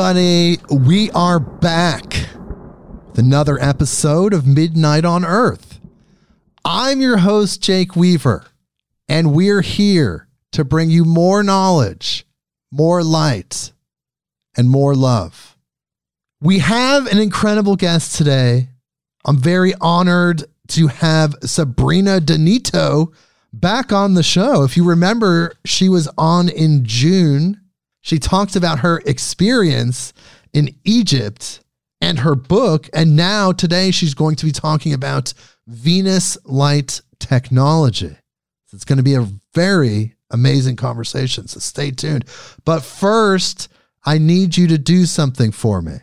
[0.00, 2.04] everybody, we are back
[3.06, 5.78] with another episode of Midnight on Earth.
[6.64, 8.46] I'm your host, Jake Weaver,
[9.10, 12.26] and we're here to bring you more knowledge,
[12.70, 13.72] more light,
[14.56, 15.58] and more love.
[16.40, 18.70] We have an incredible guest today.
[19.26, 23.12] I'm very honored to have Sabrina Denito
[23.52, 24.64] back on the show.
[24.64, 27.59] If you remember, she was on in June.
[28.00, 30.12] She talks about her experience
[30.52, 31.60] in Egypt
[32.00, 32.88] and her book.
[32.94, 35.34] And now today she's going to be talking about
[35.66, 38.16] Venus light technology.
[38.72, 41.48] It's going to be a very amazing conversation.
[41.48, 42.24] So stay tuned.
[42.64, 43.68] But first,
[44.04, 45.96] I need you to do something for me.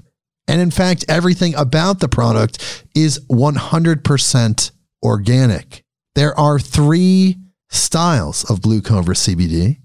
[0.48, 4.72] And in fact, everything about the product is 100%
[5.04, 5.84] organic.
[6.16, 7.36] There are three
[7.70, 9.82] styles of Blue Cobra CBD.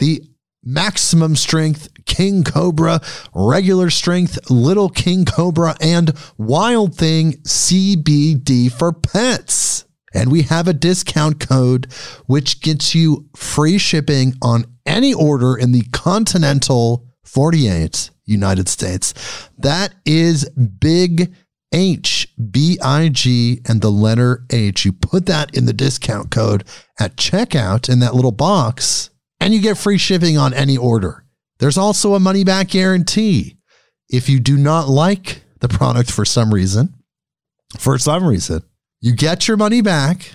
[0.00, 0.22] The
[0.64, 3.00] maximum strength king cobra,
[3.34, 9.84] regular strength little king cobra, and wild thing CBD for pets.
[10.12, 11.86] And we have a discount code
[12.26, 19.14] which gets you free shipping on any order in the continental 48 United States.
[19.58, 21.32] That is big
[21.72, 24.84] H B I G and the letter H.
[24.84, 26.64] You put that in the discount code
[26.98, 31.24] at checkout in that little box and you get free shipping on any order.
[31.58, 33.56] There's also a money back guarantee.
[34.08, 36.94] If you do not like the product for some reason,
[37.78, 38.62] for some reason,
[39.00, 40.32] you get your money back,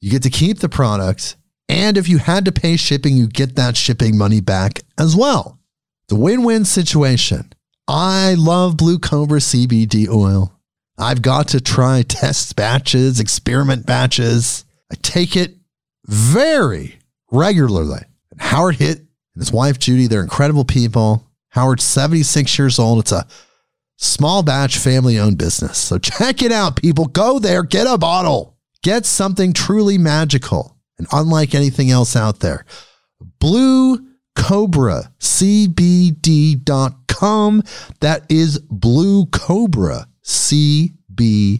[0.00, 1.36] you get to keep the product,
[1.68, 5.58] and if you had to pay shipping, you get that shipping money back as well.
[6.08, 7.52] The win win situation.
[7.86, 10.52] I love Blue Cobra CBD oil.
[10.98, 14.64] I've got to try test batches, experiment batches.
[14.90, 15.54] I take it
[16.06, 16.98] very
[17.30, 18.00] regularly.
[18.38, 21.28] Howard Hitt and his wife Judy, they're incredible people.
[21.50, 23.00] Howard's 76 years old.
[23.00, 23.26] It's a
[23.96, 25.78] small batch family owned business.
[25.78, 27.06] So check it out, people.
[27.06, 32.64] Go there, get a bottle, get something truly magical and unlike anything else out there.
[33.40, 33.98] Blue
[34.34, 36.62] Cobra CBD.com.
[38.00, 41.58] That is Blue Cobra CBD.com.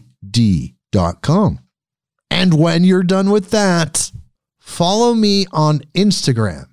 [2.31, 4.11] And when you're done with that,
[4.59, 6.68] follow me on Instagram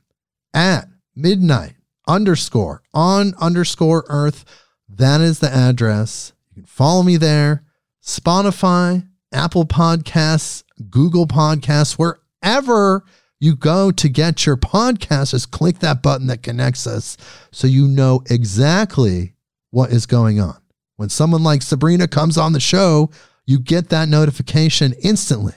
[0.56, 1.74] at midnight
[2.08, 4.44] underscore on underscore earth.
[4.88, 6.32] That is the address.
[6.50, 7.62] You can follow me there.
[8.02, 13.04] Spotify, Apple Podcasts, Google Podcasts, wherever
[13.38, 17.16] you go to get your podcast, just click that button that connects us
[17.50, 19.34] so you know exactly
[19.70, 20.56] what is going on.
[20.96, 23.10] When someone like Sabrina comes on the show,
[23.44, 25.54] you get that notification instantly.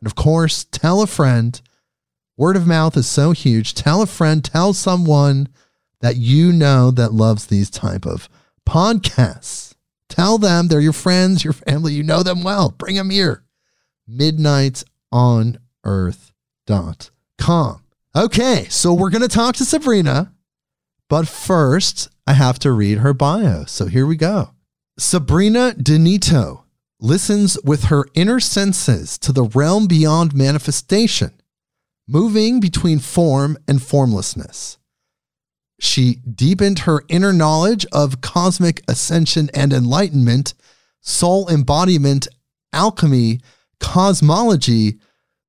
[0.00, 1.58] And of course, tell a friend.
[2.38, 3.74] Word of mouth is so huge.
[3.74, 5.48] Tell a friend, tell someone
[6.00, 8.28] that you know that loves these type of
[8.64, 9.74] podcasts.
[10.08, 12.70] Tell them they're your friends, your family, you know them well.
[12.70, 13.42] Bring them here.
[14.06, 17.10] Midnight on earth.com.
[18.14, 20.32] Okay, so we're going to talk to Sabrina,
[21.08, 23.64] but first I have to read her bio.
[23.64, 24.50] So here we go.
[24.96, 26.62] Sabrina Denito
[27.00, 31.32] listens with her inner senses to the realm beyond manifestation,
[32.08, 34.78] moving between form and formlessness.
[35.78, 40.54] She deepened her inner knowledge of cosmic ascension and enlightenment,
[41.00, 42.26] soul embodiment,
[42.72, 43.40] alchemy,
[43.78, 44.98] cosmology,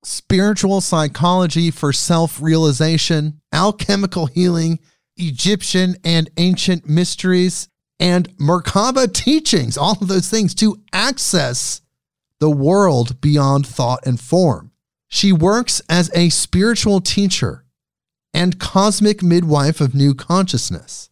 [0.03, 4.79] spiritual psychology for self realization, alchemical healing,
[5.17, 7.67] Egyptian and ancient mysteries,
[7.99, 11.81] and Merkaba teachings, all of those things to access
[12.39, 14.68] the world beyond thought and form.
[15.09, 17.65] She works as a spiritual teacher
[18.31, 21.09] and cosmic midwife of new consciousness.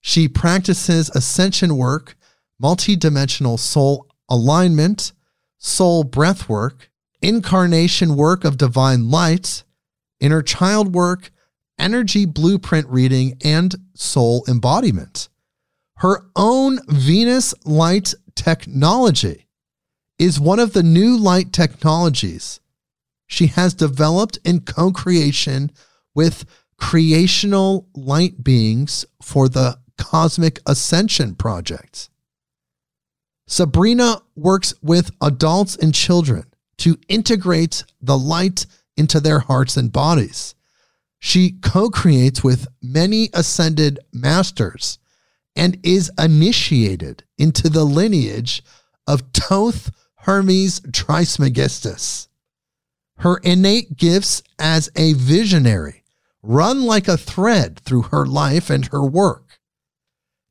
[0.00, 2.16] She practices ascension work,
[2.62, 5.12] multidimensional soul alignment,
[5.58, 6.90] soul breath work,
[7.22, 9.62] incarnation work of divine light,
[10.20, 11.30] inner child work,
[11.78, 15.28] energy blueprint reading, and soul embodiment.
[15.98, 19.46] Her own Venus light technology
[20.18, 22.60] is one of the new light technologies
[23.26, 25.70] she has developed in co creation
[26.14, 26.44] with
[26.78, 32.08] creational light beings for the Cosmic Ascension Project.
[33.48, 36.44] Sabrina works with adults and children
[36.78, 40.54] to integrate the light into their hearts and bodies.
[41.18, 44.98] She co creates with many ascended masters
[45.54, 48.62] and is initiated into the lineage
[49.06, 52.28] of Toth Hermes Trismegistus.
[53.18, 56.04] Her innate gifts as a visionary
[56.42, 59.58] run like a thread through her life and her work.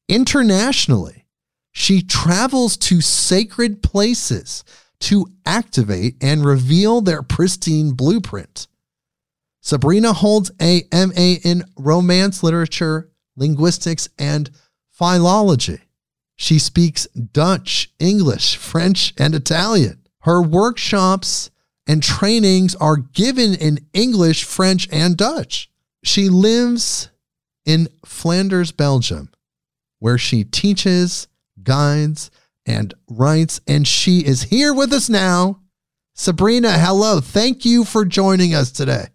[0.07, 1.25] Internationally,
[1.71, 4.63] she travels to sacred places
[4.99, 8.67] to activate and reveal their pristine blueprint.
[9.61, 14.51] Sabrina holds a MA in romance literature, linguistics, and
[14.91, 15.81] philology.
[16.35, 20.01] She speaks Dutch, English, French, and Italian.
[20.19, 21.49] Her workshops
[21.87, 25.69] and trainings are given in English, French, and Dutch.
[26.03, 27.09] She lives
[27.65, 29.29] in Flanders, Belgium,
[29.99, 31.27] where she teaches,
[31.61, 32.31] guides,
[32.65, 35.61] and writes, and she is here with us now.
[36.13, 37.19] Sabrina, hello.
[37.19, 39.07] Thank you for joining us today.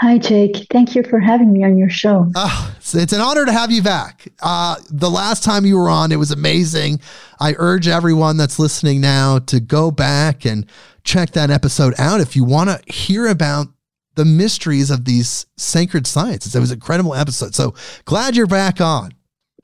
[0.00, 0.68] Hi, Jake.
[0.70, 2.30] Thank you for having me on your show.
[2.36, 4.28] Uh, it's an honor to have you back.
[4.40, 7.00] Uh, the last time you were on, it was amazing.
[7.40, 10.66] I urge everyone that's listening now to go back and
[11.02, 13.66] check that episode out if you want to hear about
[14.14, 16.54] the mysteries of these sacred sciences.
[16.54, 17.56] It was an incredible episode.
[17.56, 17.74] So
[18.04, 19.10] glad you're back on.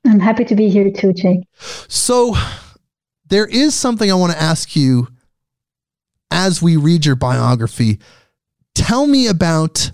[0.04, 1.46] I'm happy to be here too, Jake.
[1.86, 2.34] So
[3.28, 5.06] there is something I want to ask you
[6.32, 8.00] as we read your biography.
[8.74, 9.92] Tell me about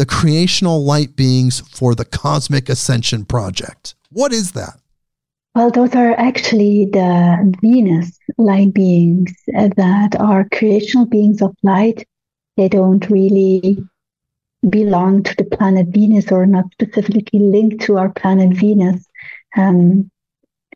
[0.00, 3.94] the creational light beings for the Cosmic Ascension Project.
[4.08, 4.80] What is that?
[5.54, 12.08] Well, those are actually the Venus light beings that are creational beings of light.
[12.56, 13.76] They don't really
[14.70, 19.04] belong to the planet Venus or not specifically linked to our planet Venus.
[19.54, 20.10] Um,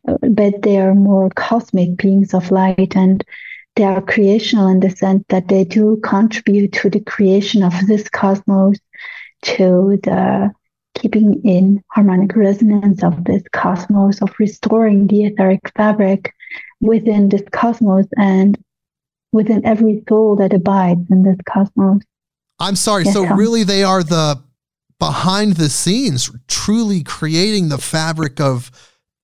[0.03, 3.25] but they are more cosmic beings of light and
[3.75, 8.07] they are creational in the sense that they do contribute to the creation of this
[8.07, 8.77] cosmos,
[9.45, 10.51] to the
[10.95, 16.33] keeping in harmonic resonance of this cosmos, of restoring the etheric fabric
[16.81, 18.57] within this cosmos and
[19.31, 22.01] within every soul that abides in this cosmos.
[22.59, 23.03] I'm sorry.
[23.03, 24.41] Yes, so, really, they are the
[24.97, 28.71] behind the scenes, truly creating the fabric of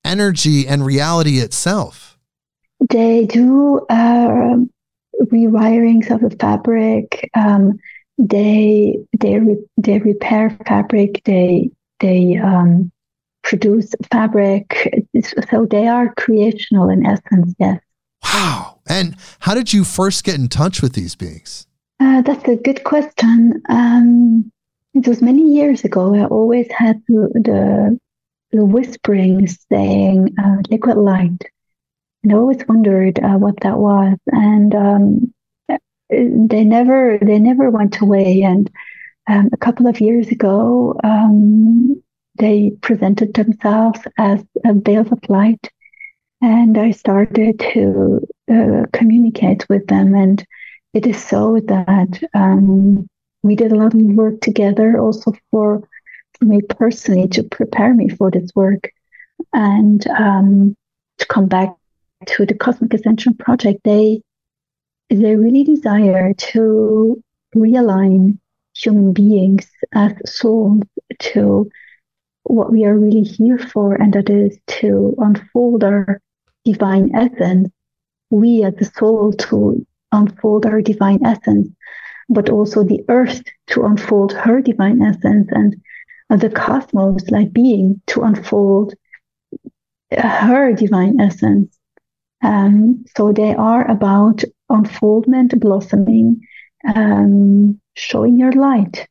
[0.03, 2.19] energy and reality itself.
[2.89, 4.57] They do uh,
[5.31, 7.29] rewirings of the fabric.
[7.33, 7.79] Um,
[8.21, 11.21] they they re- they repair fabric.
[11.25, 12.91] They they um,
[13.43, 15.05] produce fabric.
[15.49, 17.53] So they are creational in essence.
[17.59, 17.79] Yes.
[18.23, 18.79] Wow.
[18.87, 21.67] And how did you first get in touch with these beings?
[21.99, 23.61] Uh, that's a good question.
[23.69, 24.51] Um,
[24.93, 26.15] it was many years ago.
[26.15, 27.99] I always had the
[28.51, 31.43] the whispering saying uh, "liquid light,"
[32.23, 34.17] and I always wondered uh, what that was.
[34.27, 35.33] And um,
[36.11, 38.41] they never they never went away.
[38.41, 38.69] And
[39.27, 42.01] um, a couple of years ago, um,
[42.35, 45.69] they presented themselves as a veils of light,
[46.41, 50.13] and I started to uh, communicate with them.
[50.15, 50.45] And
[50.93, 53.07] it is so that um,
[53.43, 55.87] we did a lot of work together, also for,
[56.37, 58.91] for me personally to prepare me for this work,
[59.53, 60.75] and um,
[61.19, 61.73] to come back
[62.25, 63.79] to the Cosmic Ascension Project.
[63.83, 64.21] They
[65.19, 67.21] they really desire to
[67.55, 68.39] realign
[68.73, 70.81] human beings as souls
[71.19, 71.69] to
[72.43, 76.21] what we are really here for, and that is to unfold our
[76.63, 77.69] divine essence.
[78.29, 81.67] We as a soul to unfold our divine essence,
[82.29, 85.75] but also the earth to unfold her divine essence, and
[86.29, 88.93] the cosmos, like being, to unfold
[90.11, 91.77] her divine essence.
[92.41, 96.41] Um, so they are about unfoldment, blossoming,
[96.95, 99.07] um, showing your light.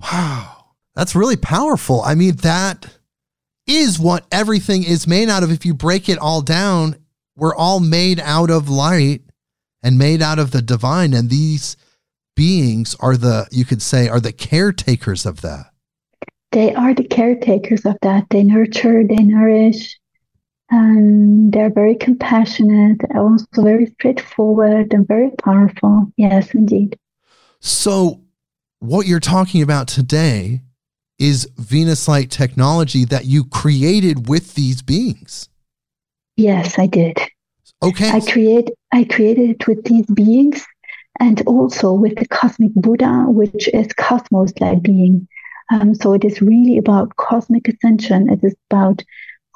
[0.00, 0.56] Wow.
[0.94, 2.02] That's really powerful.
[2.02, 2.86] I mean, that
[3.66, 5.52] is what everything is made out of.
[5.52, 6.96] If you break it all down,
[7.36, 9.22] we're all made out of light
[9.82, 11.14] and made out of the divine.
[11.14, 11.76] And these
[12.34, 15.66] beings are the, you could say, are the caretakers of that.
[16.52, 18.26] They are the caretakers of that.
[18.30, 19.99] They nurture, they nourish,
[20.70, 26.12] and they're very compassionate, also very straightforward and very powerful.
[26.16, 26.98] Yes, indeed.
[27.60, 28.20] So,
[28.78, 30.62] what you're talking about today
[31.18, 35.48] is Venus Light technology that you created with these beings.
[36.36, 37.18] Yes, I did.
[37.82, 38.10] Okay.
[38.10, 40.64] I create I created it with these beings
[41.18, 45.28] and also with the cosmic Buddha, which is cosmos like being.
[45.70, 48.30] Um, so it is really about cosmic ascension.
[48.30, 49.04] It is about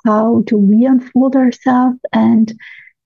[0.05, 2.53] how do we unfold ourselves and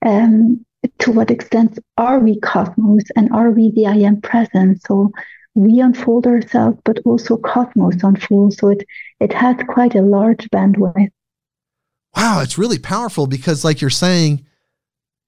[0.05, 0.65] um,
[0.99, 4.81] to what extent are we cosmos and are we the I am present?
[4.83, 5.11] So
[5.55, 8.57] we unfold ourselves, but also cosmos unfolds.
[8.57, 8.85] So it,
[9.19, 11.09] it has quite a large bandwidth.
[12.15, 14.45] Wow, it's really powerful because, like you're saying,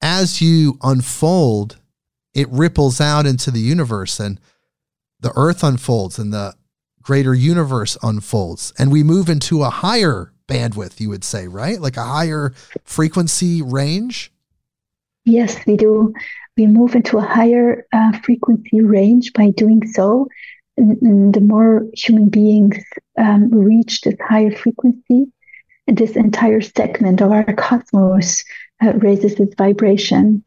[0.02, 1.78] as you unfold,
[2.34, 4.40] it ripples out into the universe and
[5.20, 6.56] the earth unfolds and the
[7.02, 8.74] greater universe unfolds.
[8.80, 11.80] And we move into a higher bandwidth, you would say, right?
[11.80, 12.54] Like a higher
[12.84, 14.32] frequency range?
[15.26, 16.14] Yes, we do.
[16.58, 20.28] We move into a higher uh, frequency range by doing so.
[20.78, 22.78] And, the more human beings
[23.18, 25.28] um, reach this higher frequency,
[25.88, 28.44] this entire segment of our cosmos
[28.84, 30.44] uh, raises its vibration.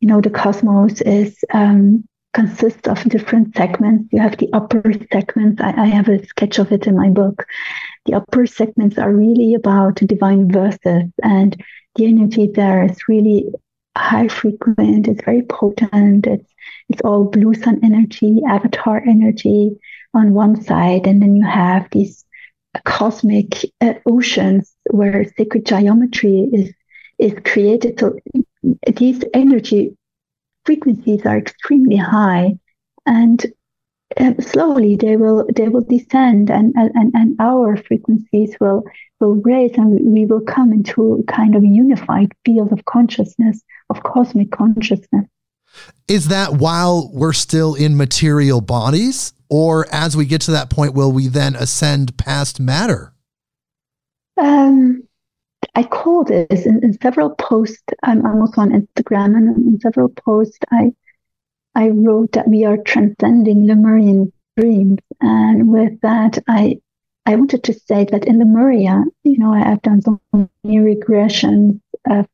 [0.00, 4.08] You know, the cosmos is um, consists of different segments.
[4.12, 5.60] You have the upper segments.
[5.60, 7.46] I, I, have a sketch of it in my book.
[8.06, 11.64] The upper segments are really about divine verses, and
[11.96, 13.46] the energy there is really
[13.96, 15.08] high frequent.
[15.08, 16.26] It's very potent.
[16.26, 16.52] It's
[16.88, 19.78] it's all blue sun energy, avatar energy
[20.14, 22.24] on one side, and then you have these
[22.84, 26.72] cosmic uh, oceans where sacred geometry is
[27.18, 27.98] is created.
[27.98, 28.16] So
[28.96, 29.96] these energy
[30.68, 32.52] frequencies are extremely high,
[33.06, 33.46] and
[34.18, 38.84] uh, slowly they will they will descend, and, and and our frequencies will
[39.18, 44.02] will raise, and we will come into a kind of unified field of consciousness, of
[44.02, 45.24] cosmic consciousness.
[46.06, 50.92] Is that while we're still in material bodies, or as we get to that point,
[50.92, 53.14] will we then ascend past matter?
[54.36, 55.07] Um,
[55.74, 57.82] I call this in, in several posts.
[58.02, 60.92] I'm, also on Instagram, and in several posts, I
[61.74, 66.80] I wrote that we are transcending Lemurian dreams, and with that, I
[67.28, 71.78] I wanted to say that in Lemuria, you know, I have done so many regressions
[72.08, 72.26] of,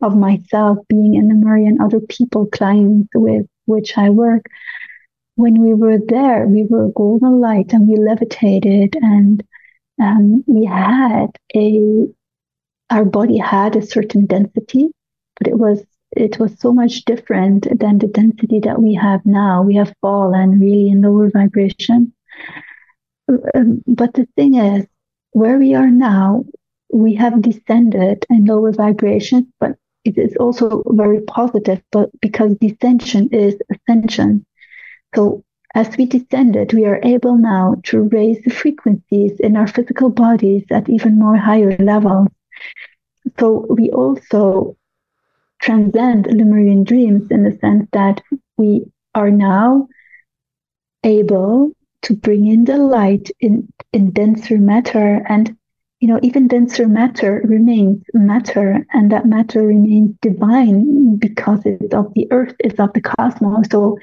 [0.00, 4.46] of myself being in Lemuria and other people, clients with which I work.
[5.36, 9.44] When we were there, we were golden light and we levitated and
[10.00, 12.08] um, we had a
[12.92, 14.90] our body had a certain density,
[15.38, 15.82] but it was
[16.14, 19.62] it was so much different than the density that we have now.
[19.62, 22.12] We have fallen really in lower vibration.
[23.54, 24.84] Um, but the thing is,
[25.30, 26.44] where we are now,
[26.92, 33.32] we have descended in lower vibrations, but it is also very positive, but because descension
[33.32, 34.44] is ascension.
[35.14, 35.42] So
[35.74, 40.64] as we descended, we are able now to raise the frequencies in our physical bodies
[40.70, 42.28] at even more higher levels.
[43.38, 44.76] So we also
[45.60, 48.20] transcend Lemurian dreams in the sense that
[48.56, 48.84] we
[49.14, 49.88] are now
[51.04, 51.72] able
[52.02, 55.56] to bring in the light in, in denser matter and
[56.00, 62.12] you know even denser matter remains matter and that matter remains divine because it's of
[62.14, 63.68] the earth it's of the cosmos.
[63.70, 63.98] So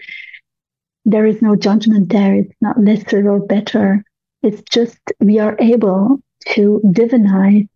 [1.06, 2.36] there is no judgment there.
[2.36, 4.04] It's not lesser or better.
[4.44, 6.20] It's just we are able
[6.50, 7.68] to divinize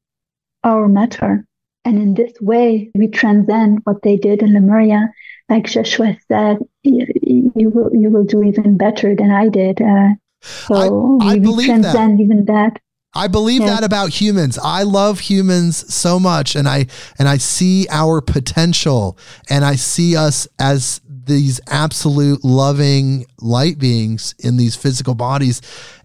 [0.63, 1.45] our matter.
[1.85, 5.13] And in this way, we transcend what they did in Lemuria.
[5.49, 7.07] Like Joshua said, you,
[7.55, 9.81] you will you will do even better than I did.
[9.81, 10.09] Uh,
[10.41, 12.23] so I, I we, we transcend that.
[12.23, 12.79] even that.
[13.13, 13.67] I believe yeah.
[13.67, 14.57] that about humans.
[14.63, 16.87] I love humans so much and I
[17.19, 19.17] and I see our potential
[19.49, 25.61] and I see us as these absolute loving light beings in these physical bodies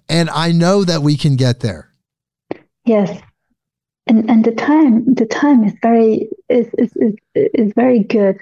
[0.08, 1.92] and I know that we can get there.
[2.84, 3.20] Yes
[4.08, 8.38] and and the time the time is very is is is, is very good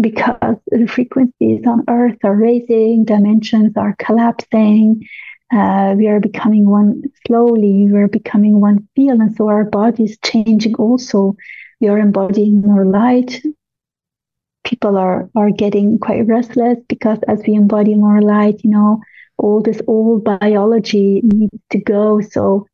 [0.00, 5.06] because the frequencies on earth are raising dimensions are collapsing
[5.52, 10.04] uh, we are becoming one slowly we are becoming one field and so our body
[10.04, 11.36] is changing also
[11.80, 13.42] we are embodying more light
[14.64, 19.00] people are are getting quite restless because as we embody more light you know
[19.40, 22.20] all this old biology needs to go.
[22.20, 22.66] So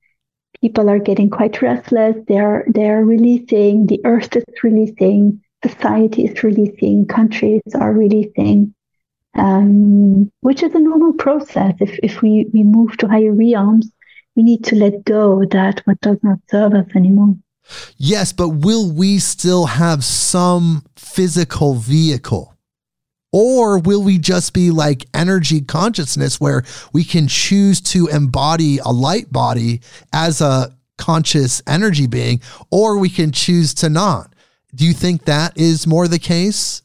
[0.60, 2.16] people are getting quite restless.
[2.28, 3.86] They're they're releasing.
[3.86, 5.42] The earth is releasing.
[5.64, 7.06] Society is releasing.
[7.06, 8.74] Countries are releasing.
[9.34, 11.74] Um, which is a normal process.
[11.80, 13.90] If if we, we move to higher realms,
[14.34, 17.36] we need to let go that what does not serve us anymore.
[17.96, 22.55] Yes, but will we still have some physical vehicle?
[23.38, 26.64] Or will we just be like energy consciousness where
[26.94, 29.82] we can choose to embody a light body
[30.14, 32.40] as a conscious energy being,
[32.70, 34.32] or we can choose to not?
[34.74, 36.80] Do you think that is more the case?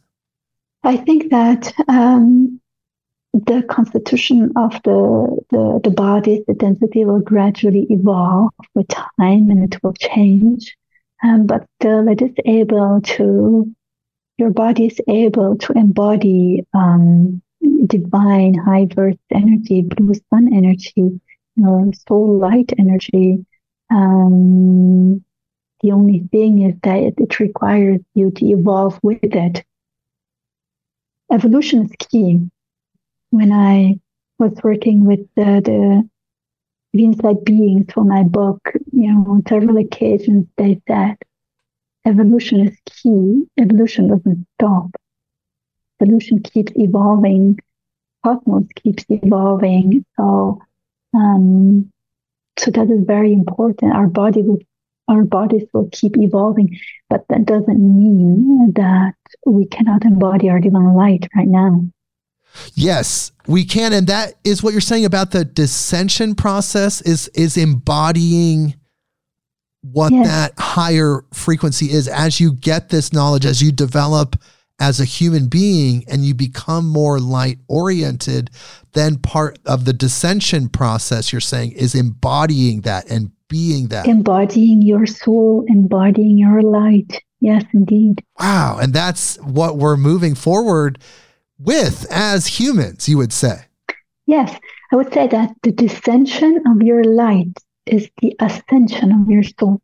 [0.83, 2.59] I think that um,
[3.31, 9.73] the constitution of the, the, the body, the density will gradually evolve with time and
[9.73, 10.75] it will change.
[11.23, 13.73] Um, but still, it is able to,
[14.41, 17.43] your body is able to embody um,
[17.85, 21.21] divine high birth energy, blue sun energy,
[22.07, 23.45] soul light energy.
[23.91, 25.23] Um,
[25.81, 29.63] the only thing is that it, it requires you to evolve with it.
[31.31, 32.49] Evolution is key
[33.29, 33.99] when I
[34.39, 35.61] was working with the,
[36.93, 41.17] the inside beings for my book, you know, on several occasions they said
[42.05, 43.45] evolution is key.
[43.59, 44.91] Evolution doesn't stop.
[46.01, 47.59] Evolution keeps evolving.
[48.23, 50.05] Cosmos keeps evolving.
[50.17, 50.61] So,
[51.13, 51.91] um,
[52.57, 53.93] so that is very important.
[53.93, 54.59] Our body will,
[55.07, 60.93] our bodies will keep evolving, but that doesn't mean that we cannot embody our divine
[60.93, 61.85] light right now.
[62.73, 67.55] Yes, we can, and that is what you're saying about the descension process is is
[67.55, 68.75] embodying
[69.81, 70.27] what yes.
[70.27, 74.35] that higher frequency is as you get this knowledge as you develop
[74.79, 78.49] as a human being and you become more light oriented
[78.93, 84.81] then part of the descension process you're saying is embodying that and being that embodying
[84.81, 90.99] your soul embodying your light yes indeed wow and that's what we're moving forward
[91.63, 93.65] with as humans, you would say?
[94.25, 94.57] Yes,
[94.91, 97.53] I would say that the descension of your light
[97.91, 99.81] is the ascension of your soul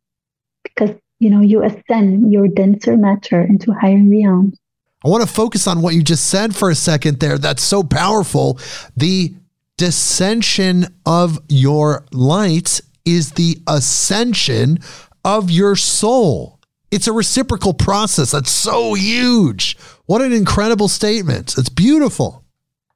[0.63, 4.57] because you know you ascend your denser matter into higher realms.
[5.05, 7.37] I want to focus on what you just said for a second there.
[7.37, 8.59] That's so powerful.
[8.95, 9.35] The
[9.77, 14.79] descension of your light is the ascension
[15.23, 16.59] of your soul.
[16.89, 18.31] It's a reciprocal process.
[18.31, 19.77] That's so huge.
[20.05, 21.57] What an incredible statement.
[21.57, 22.43] It's beautiful.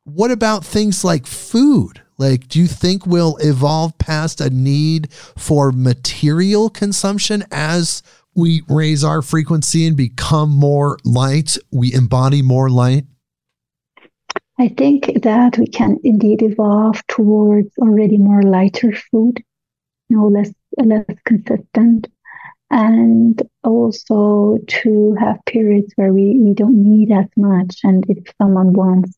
[0.04, 2.02] What about things like food?
[2.22, 8.04] Like, do you think we'll evolve past a need for material consumption as
[8.36, 11.58] we raise our frequency and become more light?
[11.72, 13.06] We embody more light?
[14.60, 19.44] I think that we can indeed evolve towards already more lighter food,
[20.12, 22.08] no less less consistent,
[22.70, 27.80] and also to have periods where we, we don't need as much.
[27.84, 29.18] And if someone wants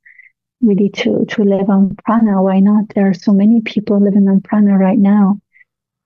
[0.63, 2.85] really to, to live on prana, why not?
[2.95, 5.39] There are so many people living on prana right now.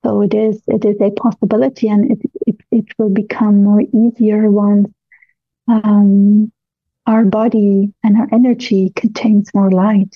[0.05, 4.49] So it is it is a possibility and it it, it will become more easier
[4.49, 4.87] once
[5.67, 6.51] um,
[7.05, 10.15] our body and our energy contains more light.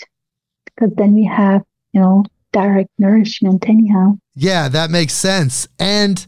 [0.66, 2.24] Because then we have, you know,
[2.54, 4.18] direct nourishment anyhow.
[4.36, 5.68] Yeah, that makes sense.
[5.80, 6.26] And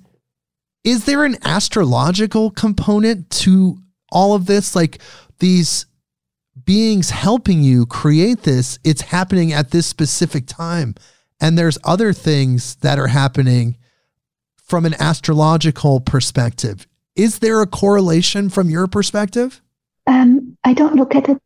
[0.84, 3.78] is there an astrological component to
[4.12, 4.76] all of this?
[4.76, 5.02] Like
[5.40, 5.86] these
[6.66, 10.96] beings helping you create this, it's happening at this specific time.
[11.40, 13.78] And there's other things that are happening
[14.56, 16.88] from an astrological perspective.
[17.16, 19.62] Is there a correlation from your perspective?
[20.08, 21.42] Um, I don't look at it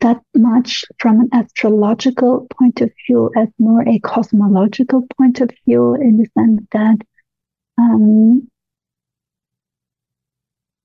[0.00, 5.94] that much from an astrological point of view, as more a cosmological point of view,
[5.94, 6.98] in the sense that
[7.78, 8.48] um,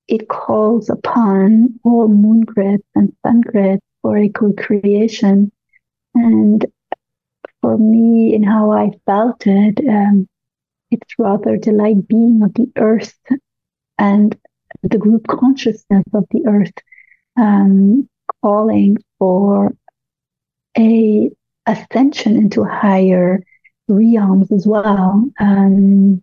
[0.08, 5.50] it calls upon all moon grids and sun grids for a co-creation.
[6.14, 6.64] And
[7.60, 10.28] for me, in how I felt it, um,
[10.90, 13.18] it's rather the light being of the earth
[13.98, 14.36] and
[14.82, 16.74] the group consciousness of the earth
[17.36, 18.08] um,
[18.42, 19.74] calling for
[20.76, 21.30] a
[21.66, 23.42] ascension into higher
[23.88, 25.30] realms as well.
[25.40, 26.22] Um,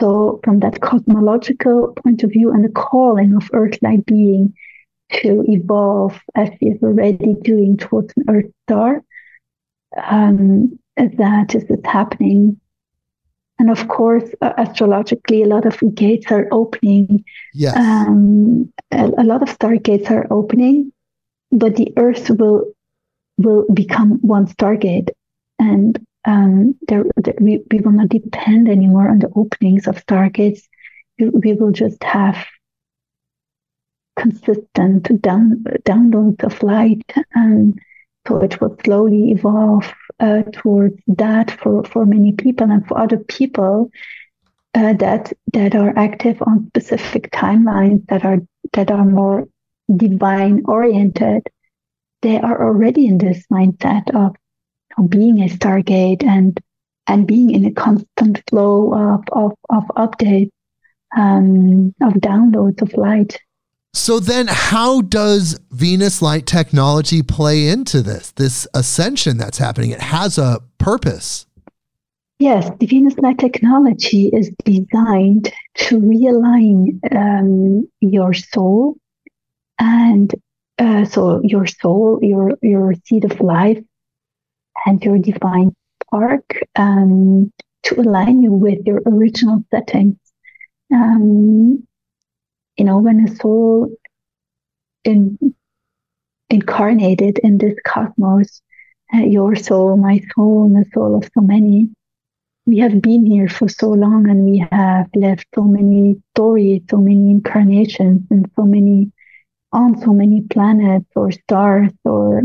[0.00, 4.54] so, from that cosmological point of view and the calling of Earth-like being
[5.12, 9.02] to evolve as he is already doing towards an Earth star,
[10.02, 12.60] um, that is, is happening.
[13.58, 17.24] And of course, uh, astrologically, a lot of gates are opening.
[17.52, 17.76] Yes.
[17.76, 20.92] Um, a, a lot of stargates are opening,
[21.52, 22.72] but the Earth will
[23.36, 25.08] will become one stargate
[25.58, 30.62] and um, there, there, we, we will not depend anymore on the openings of stargates.
[31.18, 32.46] We, will just have
[34.16, 37.02] consistent down, downloads of light.
[37.34, 37.78] And
[38.26, 43.18] so it will slowly evolve uh, towards that for, for many people and for other
[43.18, 43.90] people
[44.74, 48.38] uh, that that are active on specific timelines that are
[48.72, 49.48] that are more
[49.96, 51.48] divine oriented.
[52.22, 54.36] They are already in this mindset of
[55.08, 56.58] being a Stargate and
[57.06, 60.50] and being in a constant flow of of, of updates,
[61.16, 63.40] um, of downloads of light.
[63.92, 68.30] So then, how does Venus Light technology play into this?
[68.32, 69.90] This ascension that's happening.
[69.90, 71.46] It has a purpose.
[72.38, 78.96] Yes, the Venus Light technology is designed to realign um, your soul
[79.80, 80.32] and
[80.78, 83.78] uh, so your soul, your your seed of life,
[84.86, 87.52] and your divine spark um,
[87.84, 90.16] to align you with your original settings.
[90.92, 91.86] Um,
[92.76, 93.90] you know, when a soul
[95.04, 95.38] in,
[96.48, 98.62] incarnated in this cosmos,
[99.14, 101.90] uh, your soul, my soul, and the soul of so many,
[102.66, 106.98] we have been here for so long and we have left so many stories, so
[106.98, 109.10] many incarnations, and so many
[109.72, 112.42] on so many planets or stars or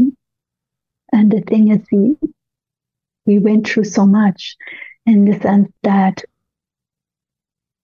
[1.16, 2.18] and the thing is, we
[3.26, 4.58] we went through so much
[5.06, 6.24] in the sense that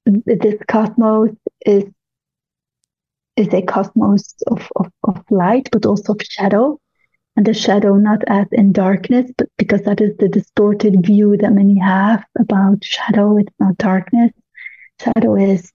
[0.06, 1.32] this cosmos
[1.66, 1.86] is
[3.38, 6.78] is a cosmos of, of, of light, but also of shadow.
[7.38, 11.54] And the shadow not as in darkness, but because that is the distorted view that
[11.54, 13.38] many have about shadow.
[13.38, 14.32] It's not darkness.
[15.02, 15.72] Shadow is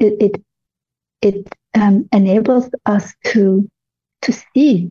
[0.00, 0.42] it it,
[1.20, 3.68] it um, enables us to
[4.22, 4.90] to see.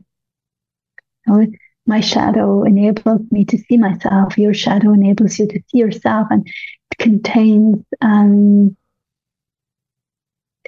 [1.26, 1.46] You know,
[1.88, 4.36] my shadow enables me to see myself.
[4.36, 8.76] Your shadow enables you to see yourself, and it contains um,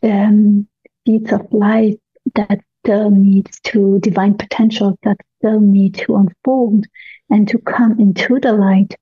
[0.03, 0.67] um,
[1.07, 2.01] seeds of light
[2.35, 6.87] that still needs to divine potentials that still need to unfold
[7.29, 8.97] and to come into the light.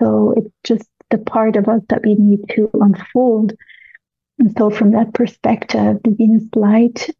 [0.00, 3.52] So it's just the part of us that we need to unfold.
[4.40, 7.10] And so, from that perspective, the Venus light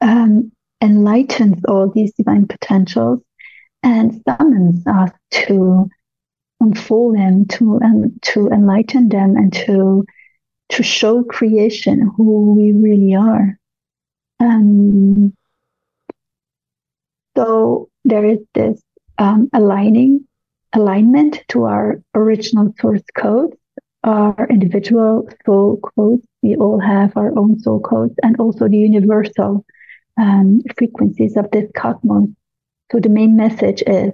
[0.00, 0.50] um,
[0.80, 3.20] enlightens all these divine potentials
[3.82, 5.88] and summons us to
[6.60, 10.04] unfold them, to um, to enlighten them, and to
[10.70, 13.58] to show creation who we really are.
[14.40, 15.34] Um,
[17.36, 18.80] so there is this
[19.18, 20.26] um, aligning
[20.72, 23.56] alignment to our original source codes,
[24.02, 26.26] our individual soul codes.
[26.42, 29.64] We all have our own soul codes, and also the universal
[30.16, 32.28] um, frequencies of this cosmos.
[32.92, 34.12] So the main message is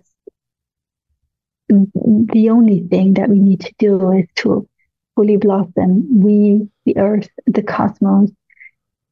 [1.68, 4.68] the only thing that we need to do is to
[5.14, 8.30] fully blossom, we, the earth, the cosmos,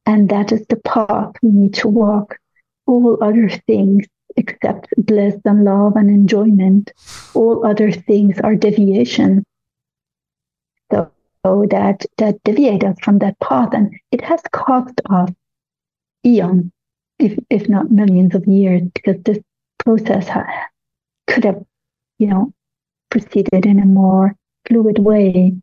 [0.05, 2.37] and that is the path we need to walk.
[2.87, 6.91] All other things except bliss and love and enjoyment,
[7.33, 9.43] all other things are deviation.
[10.91, 11.11] So,
[11.43, 15.29] that that deviate us from that path, and it has cost us
[16.25, 16.71] eons
[17.19, 19.39] if if not millions of years, because this
[19.77, 20.67] process ha-
[21.27, 21.63] could have,
[22.17, 22.53] you know,
[23.09, 24.35] proceeded in a more
[24.67, 25.53] fluid way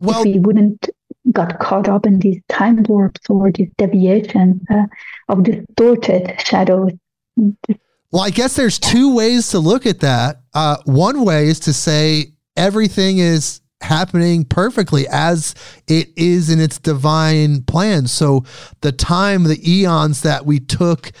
[0.00, 0.88] well, if we wouldn't
[1.30, 4.86] got caught up in these time warps or these deviations uh,
[5.28, 6.92] of distorted shadows.
[7.36, 10.42] Well, I guess there's two ways to look at that.
[10.52, 15.54] Uh, one way is to say everything is happening perfectly as
[15.88, 18.06] it is in its divine plan.
[18.06, 18.44] So
[18.80, 21.12] the time, the eons that we took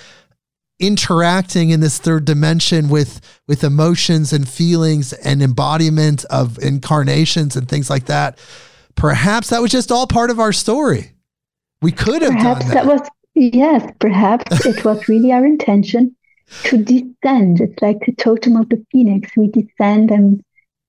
[0.82, 7.68] interacting in this third dimension with with emotions and feelings and embodiment of incarnations and
[7.68, 8.36] things like that
[8.96, 11.12] perhaps that was just all part of our story
[11.82, 12.74] we could have perhaps that.
[12.74, 13.00] that was
[13.34, 16.16] yes perhaps it was really our intention
[16.64, 20.42] to descend it's like the totem of the phoenix we descend and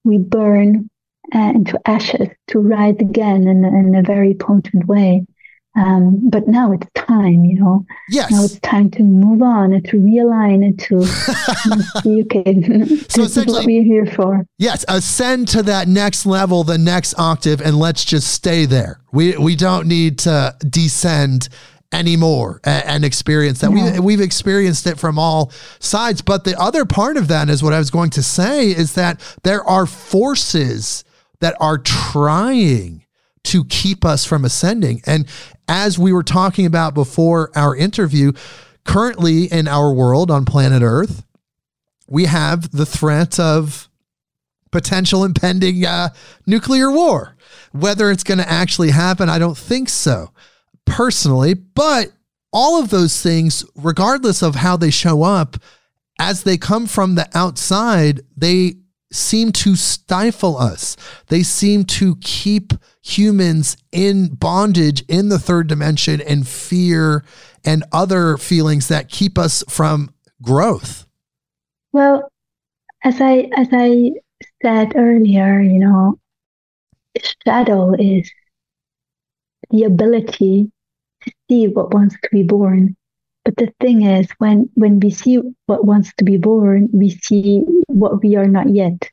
[0.04, 0.90] we burn
[1.34, 5.26] uh, into ashes to rise again in, in a very potent way.
[5.76, 7.84] Um, but now it's time, you know.
[8.10, 8.32] Yes.
[8.32, 11.04] Now it's time to move on and to realign and to
[12.04, 12.62] see, okay,
[13.10, 14.46] so this is what we're here for.
[14.60, 19.00] Yes, ascend to that next level, the next octave, and let's just stay there.
[19.12, 21.50] We we don't need to descend
[21.92, 23.72] anymore and, and experience that.
[23.72, 26.22] We, we've experienced it from all sides.
[26.22, 29.22] But the other part of that is what I was going to say is that
[29.44, 31.04] there are forces
[31.44, 33.04] that are trying
[33.44, 35.02] to keep us from ascending.
[35.06, 35.28] And
[35.68, 38.32] as we were talking about before our interview,
[38.86, 41.26] currently in our world on planet Earth,
[42.08, 43.90] we have the threat of
[44.72, 46.12] potential impending uh,
[46.48, 47.36] nuclear war.
[47.74, 50.32] Whether it's going to actually happen, I don't think so
[50.86, 51.56] personally.
[51.56, 52.14] But
[52.54, 55.58] all of those things, regardless of how they show up,
[56.18, 58.76] as they come from the outside, they
[59.14, 60.98] seem to stifle us.
[61.28, 67.24] They seem to keep humans in bondage in the third dimension and fear
[67.66, 71.06] and other feelings that keep us from growth.
[71.92, 72.30] Well,
[73.04, 74.12] as I as I
[74.62, 76.20] said earlier, you know,
[77.46, 78.32] shadow is
[79.70, 80.72] the ability
[81.24, 82.96] to see what wants to be born.
[83.46, 87.64] But the thing is, when when we see what wants to be born, we see
[87.88, 89.10] what we are not yet.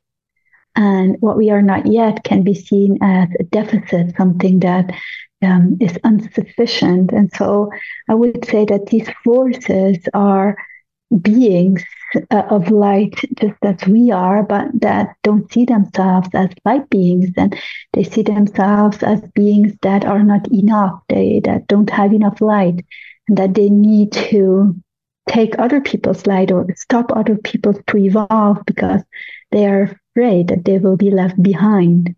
[0.77, 4.93] And what we are not yet can be seen as a deficit, something that
[5.43, 7.13] um, is insufficient.
[7.13, 7.71] And so
[8.09, 10.57] I would say that these forces are
[11.23, 11.83] beings
[12.31, 17.31] uh, of light, just as we are, but that don't see themselves as light beings,
[17.37, 17.57] and
[17.93, 21.01] they see themselves as beings that are not enough.
[21.09, 22.85] They that don't have enough light,
[23.31, 24.75] that they need to
[25.29, 29.03] take other people's light or stop other people to evolve because
[29.53, 32.15] they are afraid that they will be left behind.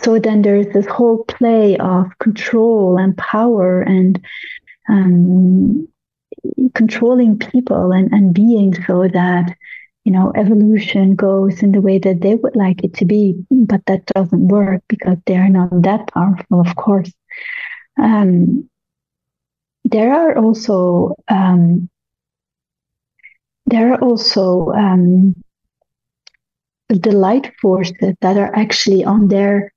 [0.00, 4.20] So then there's this whole play of control and power and
[4.88, 5.88] um,
[6.74, 9.54] controlling people and, and being so that
[10.04, 13.84] you know evolution goes in the way that they would like it to be but
[13.86, 17.12] that doesn't work because they are not that powerful of course
[18.00, 18.67] um,
[19.90, 21.88] there are also um,
[23.66, 25.34] there are also um,
[26.88, 29.72] the light forces that are actually on their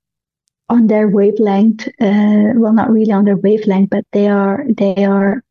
[0.68, 5.42] on their wavelength uh, well not really on their wavelength but they are they are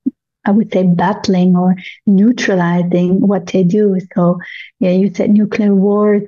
[0.45, 1.75] I would say battling or
[2.07, 3.97] neutralizing what they do.
[4.15, 4.39] So,
[4.79, 6.23] yeah, you said nuclear wars.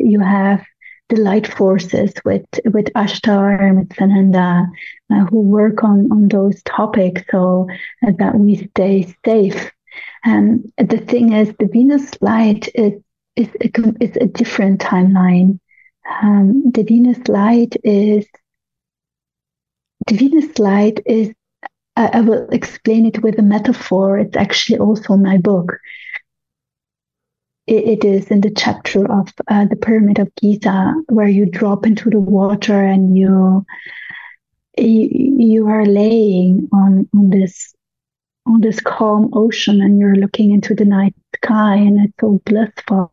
[0.00, 0.64] You have
[1.08, 4.66] the light forces with with Ashtar and with Sananda
[5.12, 7.66] uh, who work on on those topics so
[8.06, 9.70] uh, that we stay safe.
[10.24, 12.94] And the thing is, the Venus light is
[13.36, 15.58] is a, is a different timeline.
[16.22, 18.26] Um, the Venus light is
[20.06, 21.32] the Venus light is
[21.96, 24.18] I will explain it with a metaphor.
[24.18, 25.78] It's actually also my book.
[27.66, 32.10] It, is in the chapter of uh, the Pyramid of Giza, where you drop into
[32.10, 33.64] the water and you
[34.76, 37.74] you, you are laying on on this
[38.46, 43.12] on this calm ocean and you're looking into the night sky and it's so blissful.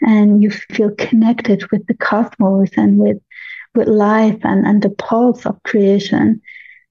[0.00, 3.18] And you feel connected with the cosmos and with
[3.74, 6.40] with life and, and the pulse of creation.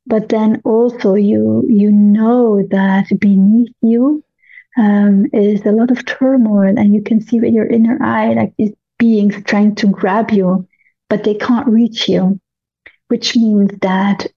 [0.05, 4.23] But then also you you know that beneath you
[4.77, 8.53] um, is a lot of turmoil and you can see with your inner eye like
[8.57, 10.67] these beings trying to grab you
[11.09, 12.39] but they can't reach you
[13.07, 14.27] which means that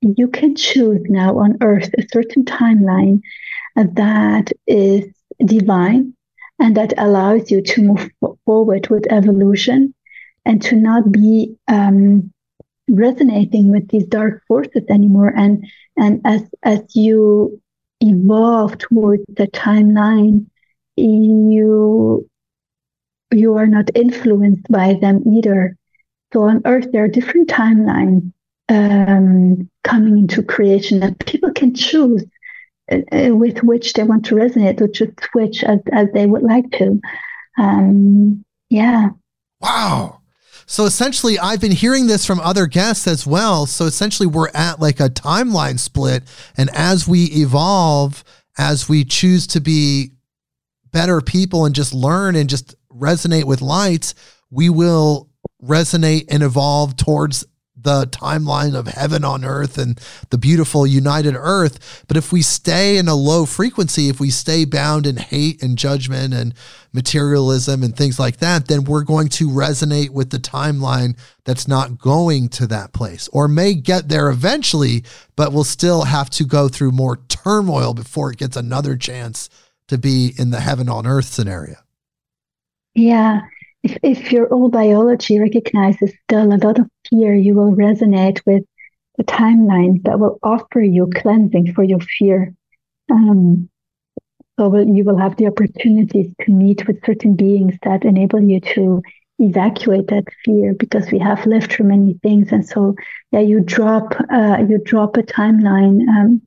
[0.00, 3.20] you can choose now on earth a certain timeline
[3.76, 5.04] that is
[5.44, 6.14] divine
[6.58, 8.10] and that allows you to move
[8.44, 9.94] forward with evolution
[10.44, 12.32] and to not be um,
[12.88, 15.32] resonating with these dark forces anymore.
[15.34, 17.60] And and as as you
[18.04, 20.46] evolve towards the timeline
[20.96, 22.28] you
[23.32, 25.76] you are not influenced by them either.
[26.32, 28.32] So on earth there are different timelines
[28.68, 32.24] um, coming into creation that people can choose
[32.90, 36.42] uh, uh, with which they want to resonate or just switch as, as they would
[36.42, 37.00] like to.
[37.58, 39.08] Um, yeah.
[39.60, 40.20] Wow
[40.66, 43.66] so essentially, I've been hearing this from other guests as well.
[43.66, 46.24] So essentially, we're at like a timeline split.
[46.56, 48.24] And as we evolve,
[48.58, 50.12] as we choose to be
[50.92, 54.14] better people and just learn and just resonate with lights,
[54.50, 55.28] we will
[55.62, 57.44] resonate and evolve towards
[57.84, 62.04] the timeline of heaven on earth and the beautiful united earth.
[62.08, 65.78] But if we stay in a low frequency, if we stay bound in hate and
[65.78, 66.54] judgment and
[66.92, 71.98] materialism and things like that, then we're going to resonate with the timeline that's not
[71.98, 75.04] going to that place or may get there eventually,
[75.36, 79.48] but will still have to go through more turmoil before it gets another chance
[79.88, 81.76] to be in the heaven on earth scenario.
[82.94, 83.42] Yeah
[83.84, 88.64] if, if your old biology recognizes still a lot of fear, you will resonate with
[89.18, 92.54] the timeline that will offer you cleansing for your fear.
[93.10, 93.68] Um,
[94.58, 99.02] so you will have the opportunities to meet with certain beings that enable you to
[99.38, 102.94] evacuate that fear because we have lived through many things and so
[103.32, 106.40] yeah you drop uh, you drop a timeline um,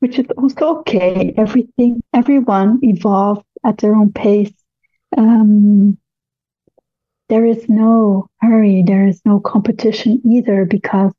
[0.00, 1.32] which is also okay.
[1.36, 4.52] Everything, everyone evolves at their own pace.
[5.16, 5.98] Um,
[7.28, 8.82] there is no hurry.
[8.86, 11.12] There is no competition either because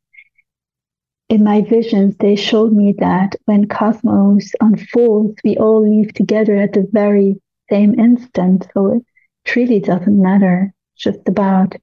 [1.30, 6.74] in my visions, they showed me that when cosmos unfolds, we all leave together at
[6.74, 8.68] the very same instant.
[8.74, 9.02] So
[9.46, 10.74] it really doesn't matter.
[10.94, 11.74] It's just about,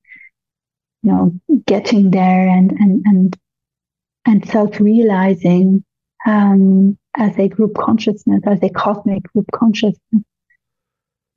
[1.02, 3.36] you know, getting there and and and
[4.26, 5.82] and self-realizing
[6.26, 10.22] um, as a group consciousness, as a cosmic group consciousness,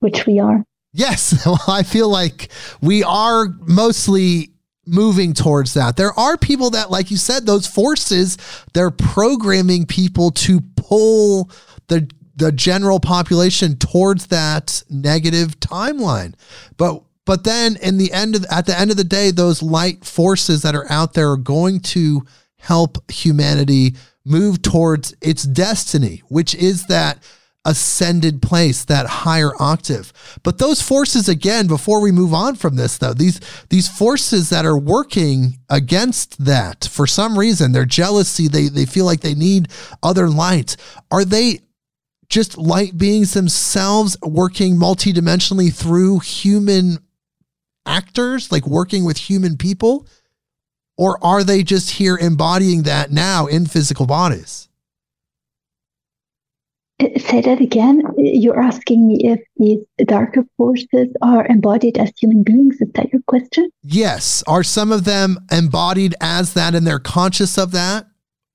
[0.02, 0.64] which we are.
[0.94, 2.50] Yes, I feel like
[2.82, 4.52] we are mostly
[4.86, 5.98] moving towards that.
[5.98, 8.38] There are people that, like you said, those forces,
[8.74, 11.50] they're programming people to pull
[11.88, 16.34] the the general population towards that negative timeline.
[16.78, 20.04] But but then in the end of at the end of the day, those light
[20.04, 22.26] forces that are out there are going to
[22.58, 27.22] help humanity move towards its destiny, which is that
[27.66, 30.12] ascended place, that higher octave.
[30.44, 34.66] But those forces again, before we move on from this though, these these forces that
[34.66, 39.70] are working against that for some reason, their jealousy, they they feel like they need
[40.02, 40.76] other light.
[41.12, 41.60] Are they
[42.30, 46.98] just light beings themselves working multidimensionally through human
[47.86, 50.08] actors, like working with human people?
[50.98, 54.70] Or are they just here embodying that now in physical bodies?
[57.02, 58.02] Say that again.
[58.18, 62.80] You're asking me if these darker forces are embodied as human beings.
[62.80, 63.70] Is that your question?
[63.82, 64.44] Yes.
[64.48, 68.08] Are some of them embodied as that and they're conscious of that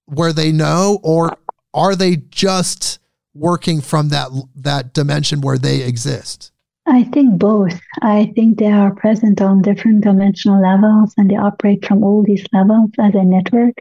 [0.07, 1.01] where they know?
[1.03, 1.37] Or
[1.75, 3.01] are they just
[3.35, 6.53] working from that that dimension where they exist?
[6.87, 7.79] I think both.
[8.01, 12.47] I think they are present on different dimensional levels and they operate from all these
[12.53, 13.75] levels as a network,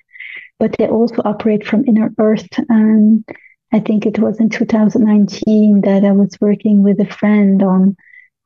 [0.59, 2.49] but they also operate from inner earth.
[2.67, 3.23] And
[3.71, 7.97] I think it was in 2019 that I was working with a friend on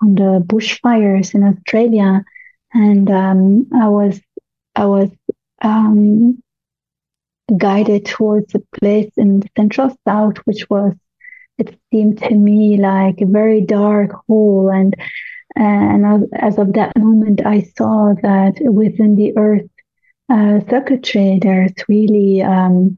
[0.02, 2.24] on the bushfires in Australia,
[2.74, 4.20] and um, I was
[4.76, 5.10] I was
[5.62, 6.42] um,
[7.56, 10.94] guided towards a place in the central south, which was
[11.60, 14.96] it seemed to me like a very dark hole, and
[15.56, 19.70] and as of that moment, I saw that within the earth
[20.30, 22.98] uh, circuitry, there's really um,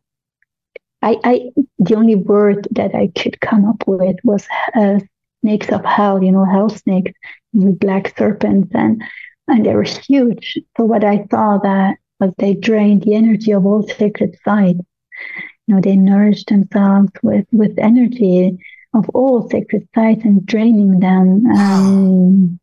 [1.04, 5.00] I, I the only word that I could come up with was uh,
[5.42, 7.12] snakes of hell, you know, hell snakes,
[7.54, 9.04] black serpents, and
[9.50, 10.58] and they were huge.
[10.78, 14.80] So what I saw that was they drained the energy of all sacred sites.
[15.68, 18.58] You know, they nourished themselves with with energy
[18.94, 21.46] of all sacred sites and draining them.
[21.48, 22.60] Um,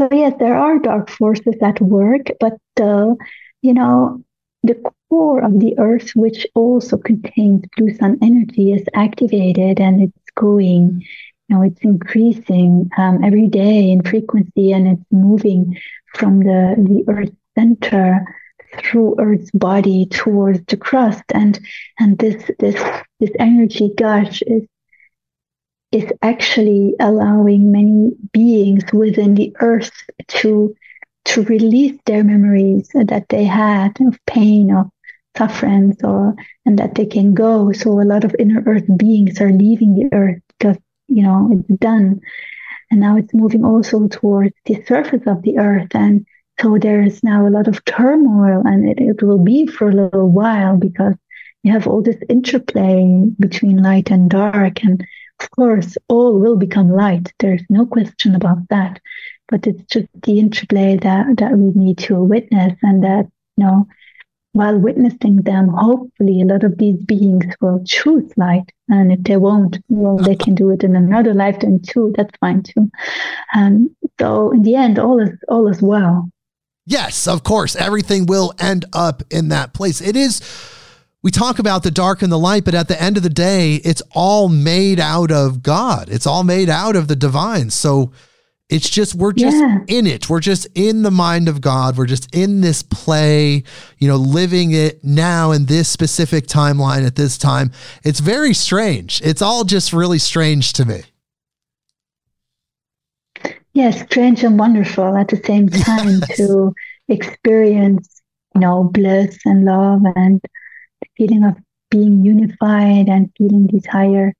[0.00, 3.14] so yes, there are dark forces at work, but uh,
[3.60, 4.24] you know,
[4.62, 4.74] the
[5.08, 11.04] core of the earth, which also contains blue sun energy, is activated and it's going,
[11.48, 15.76] Now it's increasing um, every day in frequency and it's moving
[16.14, 18.24] from the, the earth center
[18.78, 21.24] through earth's body towards the crust.
[21.34, 21.58] And
[21.98, 22.80] and this this
[23.20, 24.62] this energy gush is
[25.92, 29.92] is actually allowing many beings within the earth
[30.28, 30.74] to
[31.24, 34.90] to release their memories that they had of pain or
[35.36, 36.34] sufferance or
[36.66, 37.72] and that they can go.
[37.72, 40.76] So a lot of inner earth beings are leaving the earth because
[41.08, 42.20] you know it's done.
[42.90, 45.94] And now it's moving also towards the surface of the earth.
[45.94, 46.26] And
[46.60, 49.94] so there is now a lot of turmoil and it, it will be for a
[49.94, 51.14] little while because
[51.62, 54.84] you have all this interplay between light and dark.
[54.84, 55.06] And
[55.40, 57.32] of course all will become light.
[57.38, 59.00] There's no question about that
[59.52, 63.86] but it's just the interplay that that we need to witness and that you know
[64.54, 68.70] while witnessing them hopefully a lot of these beings will choose light.
[68.88, 72.12] And if they won't well they can do it in another lifetime too.
[72.16, 72.90] That's fine too.
[73.54, 76.28] And so in the end all is all is well.
[76.86, 77.76] Yes of course.
[77.76, 80.00] Everything will end up in that place.
[80.00, 80.40] It is
[81.22, 83.76] we talk about the dark and the light, but at the end of the day,
[83.76, 86.08] it's all made out of God.
[86.08, 87.70] It's all made out of the divine.
[87.70, 88.10] So
[88.72, 89.80] it's just, we're just yeah.
[89.86, 90.30] in it.
[90.30, 91.98] We're just in the mind of God.
[91.98, 93.64] We're just in this play,
[93.98, 97.70] you know, living it now in this specific timeline at this time.
[98.02, 99.20] It's very strange.
[99.22, 101.02] It's all just really strange to me.
[103.74, 106.38] Yes, strange and wonderful at the same time yes.
[106.38, 106.74] to
[107.08, 108.22] experience,
[108.54, 111.58] you know, bliss and love and the feeling of
[111.90, 114.32] being unified and feeling these higher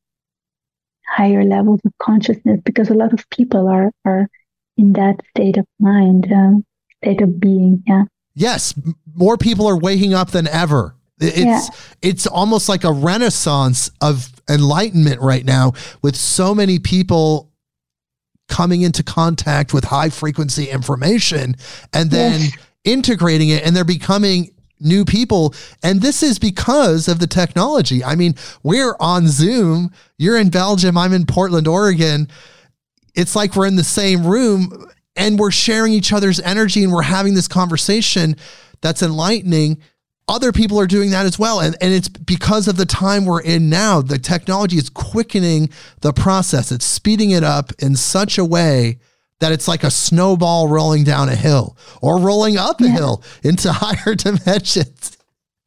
[1.13, 4.29] higher levels of consciousness because a lot of people are are
[4.77, 6.65] in that state of mind, um,
[7.03, 7.83] state of being.
[7.87, 8.05] Yeah.
[8.35, 8.75] Yes,
[9.15, 11.61] more people are waking up than ever It's yeah.
[12.01, 17.51] it's almost like a renaissance of enlightenment right now with so many people
[18.49, 21.57] coming into contact with high frequency information
[21.93, 22.57] and then yes.
[22.85, 24.52] integrating it and they're becoming
[24.83, 28.05] new people and this is because of the technology.
[28.05, 32.29] I mean, we're on Zoom, you're in Belgium, I'm in Portland, Oregon.
[33.15, 37.03] It's like we're in the same room and we're sharing each other's energy and we're
[37.03, 38.37] having this conversation
[38.81, 39.79] that's enlightening
[40.29, 41.61] other people are doing that as well.
[41.61, 44.01] And, and it's because of the time we're in now.
[44.01, 45.69] The technology is quickening
[46.01, 48.99] the process, it's speeding it up in such a way
[49.43, 52.91] that it's like a snowball rolling down a hill or rolling up a yeah.
[52.93, 55.19] hill into higher dimensions.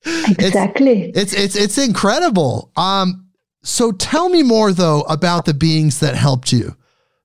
[0.05, 1.11] Exactly.
[1.13, 2.71] It's, it's, it's, it's incredible.
[2.77, 3.27] Um,
[3.63, 6.77] so tell me more though about the beings that helped you.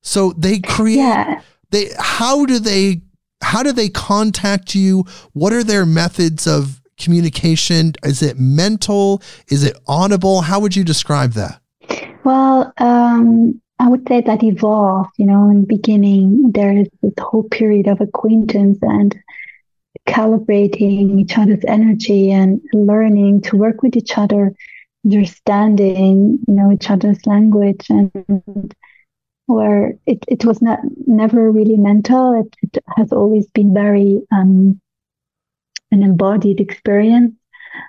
[0.02, 1.40] So they create, yeah.
[1.70, 3.02] they, how do they,
[3.42, 5.04] how do they contact you?
[5.32, 7.92] What are their methods of communication?
[8.02, 9.22] Is it mental?
[9.48, 10.40] Is it audible?
[10.40, 11.60] How would you describe that?
[12.24, 15.14] Well, um, I would say that evolved.
[15.16, 19.18] You know, in the beginning, there is this whole period of acquaintance and
[20.06, 24.54] calibrating each other's energy and learning to work with each other,
[25.04, 28.74] understanding, you know, each other's language and
[29.46, 32.38] where it, it was not never really mental.
[32.38, 34.78] It, it has always been very um,
[35.90, 37.34] an embodied experience.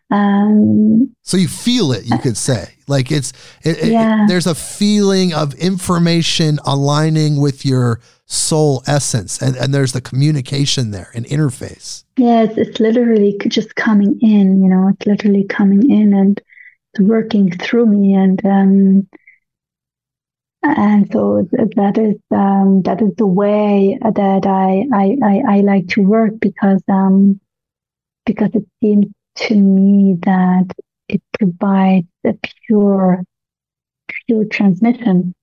[0.10, 4.26] Um, so you feel it, you could say, like it's it, yeah.
[4.26, 10.02] It, there's a feeling of information aligning with your soul essence, and and there's the
[10.02, 12.04] communication there, an interface.
[12.18, 14.62] Yes, it's literally just coming in.
[14.64, 16.42] You know, it's literally coming in and
[16.94, 19.08] it's working through me, and um,
[20.64, 25.88] and so that is um, that is the way that I I I, I like
[25.90, 27.40] to work because um
[28.26, 29.08] because it seems
[29.42, 30.68] to me that
[31.08, 32.34] it provides a
[32.68, 33.24] pure,
[34.28, 35.34] pure transmission,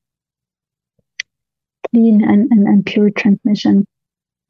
[1.90, 3.86] clean and, and, and pure transmission.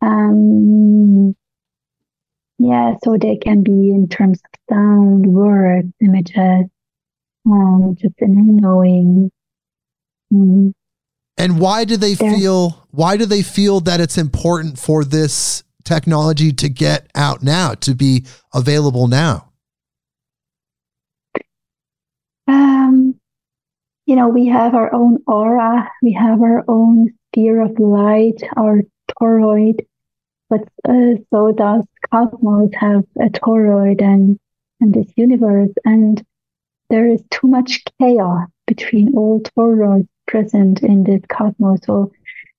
[0.01, 1.34] Um,
[2.59, 6.66] yeah, so they can be in terms of sound, words, images,
[7.46, 9.30] um, just in knowing.
[10.32, 10.72] Mm.
[11.36, 12.86] And why do they feel?
[12.90, 17.95] Why do they feel that it's important for this technology to get out now, to
[17.95, 19.51] be available now?
[22.47, 23.18] Um,
[24.07, 28.82] you know, we have our own aura, we have our own sphere of light, our
[29.18, 29.86] toroid,
[30.51, 34.39] but uh, so does cosmos have a toroid and
[34.80, 36.24] and this universe, and
[36.91, 41.80] there is too much chaos between all toroids present in this cosmos.
[41.84, 42.12] So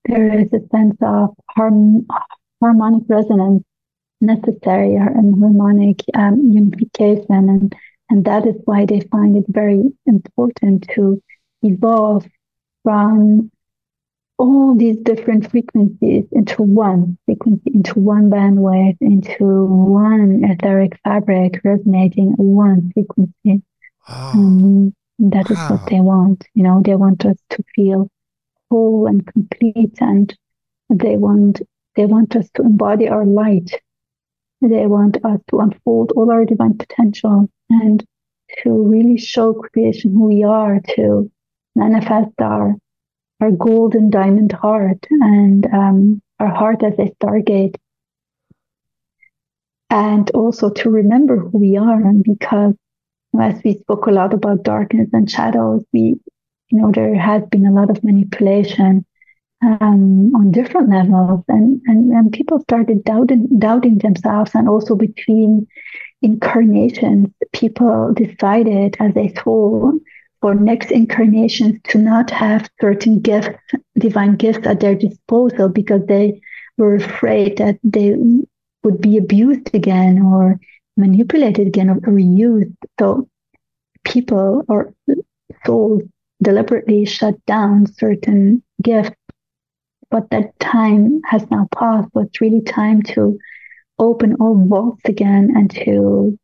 [0.04, 2.06] there is a sense of harm,
[2.60, 3.64] harmonic resonance
[4.20, 7.48] necessary and harmonic um, unification.
[7.48, 7.74] And,
[8.10, 11.22] and that is why they find it very important to
[11.62, 12.26] evolve
[12.82, 13.50] from
[14.38, 22.32] all these different frequencies into one frequency, into one bandwidth, into one etheric fabric resonating
[22.36, 23.62] one frequency.
[24.08, 24.32] Oh.
[24.32, 25.56] Um, that wow.
[25.64, 26.46] is what they want.
[26.54, 28.10] You know, they want us to feel
[28.70, 30.34] whole and complete and
[30.88, 31.60] they want
[31.96, 33.80] they want us to embody our light.
[34.60, 38.04] They want us to unfold all our divine potential and
[38.62, 41.30] to really show creation who we are, to
[41.74, 42.76] manifest our
[43.40, 47.74] our golden diamond heart and um, our heart as a stargate.
[49.88, 52.00] And also to remember who we are.
[52.00, 52.74] And because
[53.40, 56.20] as we spoke a lot about darkness and shadows, we,
[56.70, 59.04] you know, there has been a lot of manipulation
[59.62, 65.66] um, on different levels, and, and and people started doubting doubting themselves, and also between
[66.22, 69.92] incarnations, people decided as a soul
[70.40, 73.58] for next incarnations to not have certain gifts,
[73.98, 76.40] divine gifts at their disposal because they
[76.78, 78.16] were afraid that they
[78.82, 80.58] would be abused again or
[80.96, 82.72] manipulated again or, or used.
[82.98, 83.28] So
[84.04, 84.94] people or
[85.66, 86.02] souls
[86.42, 89.16] deliberately shut down certain gifts
[90.10, 92.08] but that time has now passed.
[92.12, 93.38] So it's really time to
[93.98, 96.38] open all vaults again and to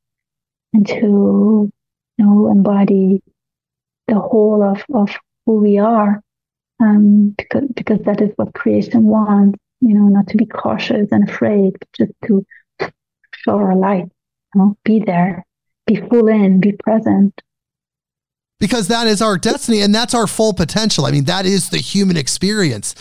[0.72, 1.72] and to
[2.18, 3.22] you know embody
[4.06, 5.10] the whole of, of
[5.44, 6.22] who we are.
[6.78, 11.28] Um, because because that is what creation wants, you know, not to be cautious and
[11.28, 12.44] afraid, but just to
[13.34, 14.04] show our light,
[14.54, 15.46] you know, be there,
[15.86, 17.40] be full in, be present
[18.58, 21.06] because that is our destiny and that's our full potential.
[21.06, 22.94] I mean, that is the human experience.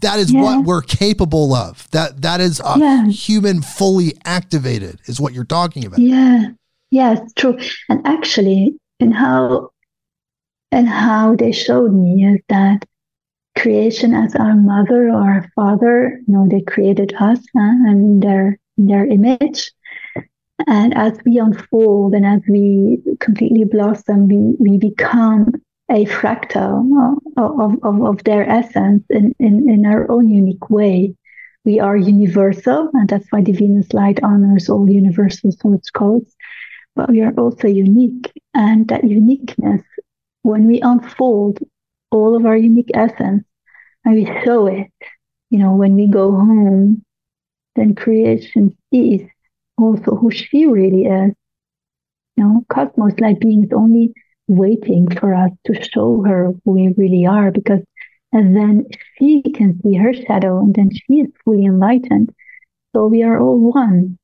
[0.00, 0.42] That is yeah.
[0.42, 1.90] what we're capable of.
[1.90, 3.06] That that is a yeah.
[3.08, 5.98] human fully activated is what you're talking about.
[5.98, 6.48] Yeah.
[6.90, 7.58] Yeah, it's true.
[7.88, 9.70] And actually, in how
[10.70, 12.84] and how they showed me is that
[13.58, 18.58] creation as our mother or our father, you know, they created us huh, and their
[18.76, 19.72] their image.
[20.66, 25.52] And as we unfold and as we completely blossom, we, we become
[25.90, 31.14] a fractal uh, of, of, of their essence in, in, in our own unique way.
[31.64, 36.34] We are universal, and that's why the Venus light honors all universal source codes.
[36.94, 39.82] But we are also unique, and that uniqueness,
[40.42, 41.58] when we unfold
[42.10, 43.44] all of our unique essence
[44.04, 44.92] and we show it,
[45.50, 47.02] you know, when we go home,
[47.76, 49.22] then creation sees
[49.78, 51.32] also who she really is.
[52.36, 54.12] You know, cosmos like beings only
[54.48, 57.80] waiting for us to show her who we really are because
[58.32, 62.34] and then she can see her shadow and then she is fully enlightened.
[62.94, 64.18] So we are all one.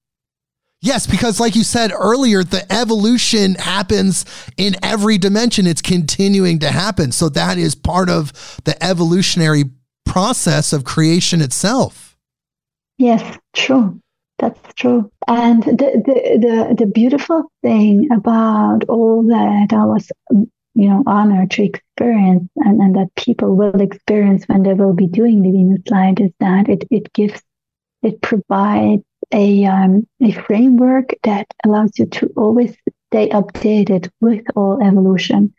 [0.83, 4.25] Yes, because like you said earlier, the evolution happens
[4.57, 5.67] in every dimension.
[5.67, 7.13] It's continuing to happen.
[7.13, 8.33] So that is part of
[8.65, 9.65] the evolutionary
[10.05, 12.17] process of creation itself.
[12.99, 14.01] Yes, true.
[14.41, 15.11] That's true.
[15.29, 21.51] And the, the, the, the beautiful thing about all that I was, you know, honored
[21.53, 25.83] to experience and, and that people will experience when they will be doing the Venus
[25.91, 27.43] Light is that it, it gives,
[28.03, 32.75] it provides a, um, a framework that allows you to always
[33.13, 35.55] stay updated with all evolution.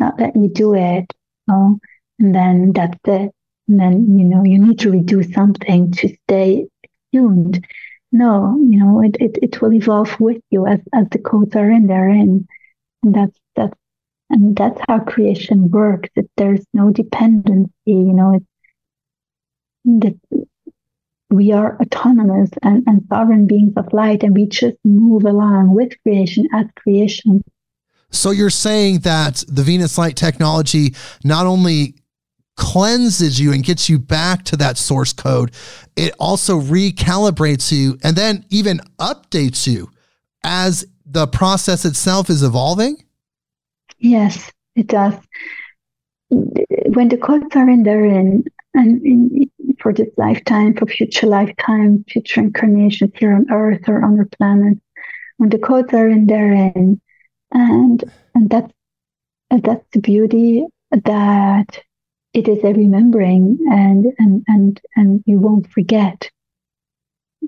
[0.00, 1.06] Not that you do it,
[1.46, 1.78] you know,
[2.18, 3.32] and then that's it.
[3.68, 6.66] And then, you know, you need to redo something to stay
[7.12, 7.64] tuned
[8.14, 11.68] no, you know, it, it, it will evolve with you as, as the codes are
[11.68, 12.08] in there.
[12.08, 12.48] And,
[13.02, 13.76] and that's, that's,
[14.30, 16.08] and that's how creation works.
[16.14, 18.46] That there's no dependency, you know, it's
[19.84, 20.46] that
[21.28, 26.00] we are autonomous and, and sovereign beings of light and we just move along with
[26.04, 27.42] creation as creation.
[28.10, 30.94] So you're saying that the Venus Light technology
[31.24, 31.96] not only
[32.56, 35.50] cleanses you and gets you back to that source code,
[35.96, 39.90] it also recalibrates you and then even updates you
[40.44, 42.96] as the process itself is evolving?
[43.98, 45.14] Yes, it does.
[46.28, 52.04] When the codes are in there and, and in, for this lifetime, for future lifetime,
[52.08, 54.78] future incarnations here on Earth or on the planet,
[55.36, 57.00] when the codes are in there and
[57.52, 58.72] and and that's
[59.50, 61.82] that's the beauty that
[62.34, 66.30] it is a remembering and and and and you won't forget.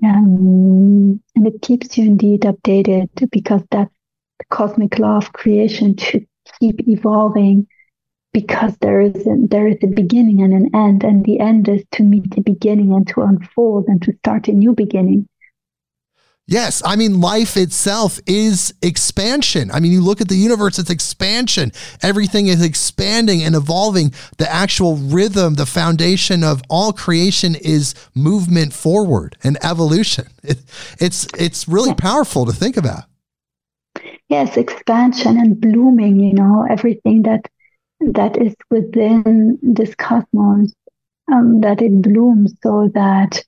[0.03, 3.93] Um, and it keeps you indeed updated because that's
[4.39, 6.25] the cosmic law of creation to
[6.59, 7.67] keep evolving
[8.33, 11.83] because there is a, there is a beginning and an end and the end is
[11.93, 15.27] to meet the beginning and to unfold and to start a new beginning
[16.49, 19.69] Yes, I mean, life itself is expansion.
[19.69, 21.73] I mean, you look at the universe, it's expansion.
[22.01, 24.13] Everything is expanding and evolving.
[24.37, 30.27] The actual rhythm, the foundation of all creation is movement forward and evolution.
[30.47, 30.59] It,
[31.01, 33.03] it's it's really powerful to think about.
[34.29, 37.41] Yes, expansion and blooming, you know, everything that
[37.99, 40.73] that is within this cosmos,
[41.29, 43.43] um, that it blooms so that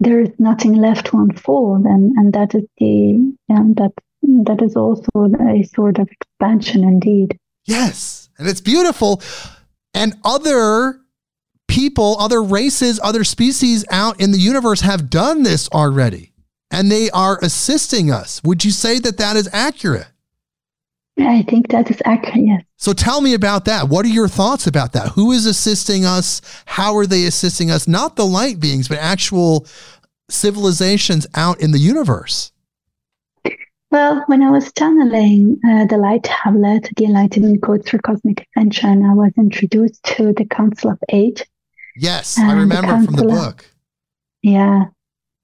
[0.00, 3.92] there is nothing left to unfold, and and that is the and that
[4.44, 5.08] that is also
[5.48, 7.38] a sort of expansion indeed.
[7.64, 9.22] Yes, and it's beautiful,
[9.94, 11.00] and other
[11.68, 16.32] people, other races, other species out in the universe have done this already,
[16.70, 18.42] and they are assisting us.
[18.44, 20.08] Would you say that that is accurate?
[21.18, 22.44] I think that is accurate.
[22.44, 22.62] Yes.
[22.76, 23.88] So tell me about that.
[23.88, 25.08] What are your thoughts about that?
[25.12, 26.42] Who is assisting us?
[26.66, 27.88] How are they assisting us?
[27.88, 29.66] Not the light beings, but actual
[30.28, 32.52] civilizations out in the universe.
[33.90, 39.04] Well, when I was channeling uh, the light tablet, the enlightenment codes for cosmic ascension,
[39.04, 41.46] I was introduced to the Council of Eight.
[41.96, 43.60] Yes, I remember the from the book.
[43.60, 43.66] Of,
[44.42, 44.84] yeah.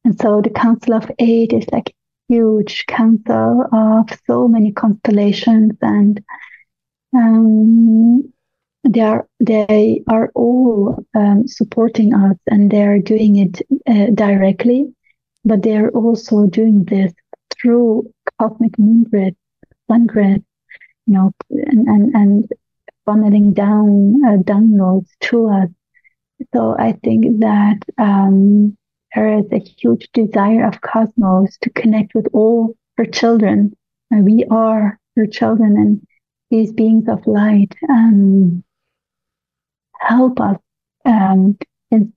[0.05, 1.95] And so the Council of Eight is like
[2.33, 6.23] huge council of so many constellations and
[7.15, 8.33] um,
[8.89, 14.93] they are they are all um, supporting us and they are doing it uh, directly
[15.45, 17.13] but they are also doing this
[17.55, 18.11] through
[18.41, 19.37] cosmic moon grid
[19.89, 20.45] sun grid
[21.07, 22.53] you know and and, and
[23.07, 25.69] funneling down uh, downloads to us.
[26.55, 28.77] So i think that um,
[29.15, 33.77] there is a huge desire of Cosmos to connect with all her children.
[34.11, 36.07] And we are her children and
[36.51, 38.63] these beings of light um,
[39.99, 40.59] help us
[41.05, 41.59] um,
[41.91, 42.13] in,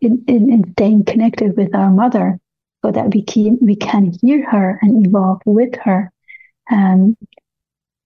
[0.00, 2.38] in, in staying connected with our mother
[2.84, 6.10] so that we can, we can hear her and evolve with her.
[6.70, 7.16] Um,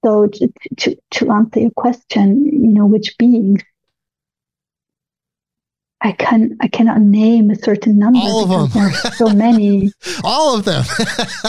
[0.04, 3.62] so to, to, to answer your question, you know, which beings,
[6.04, 9.90] I can I cannot name a certain number All of are so many.
[10.22, 10.84] All of them.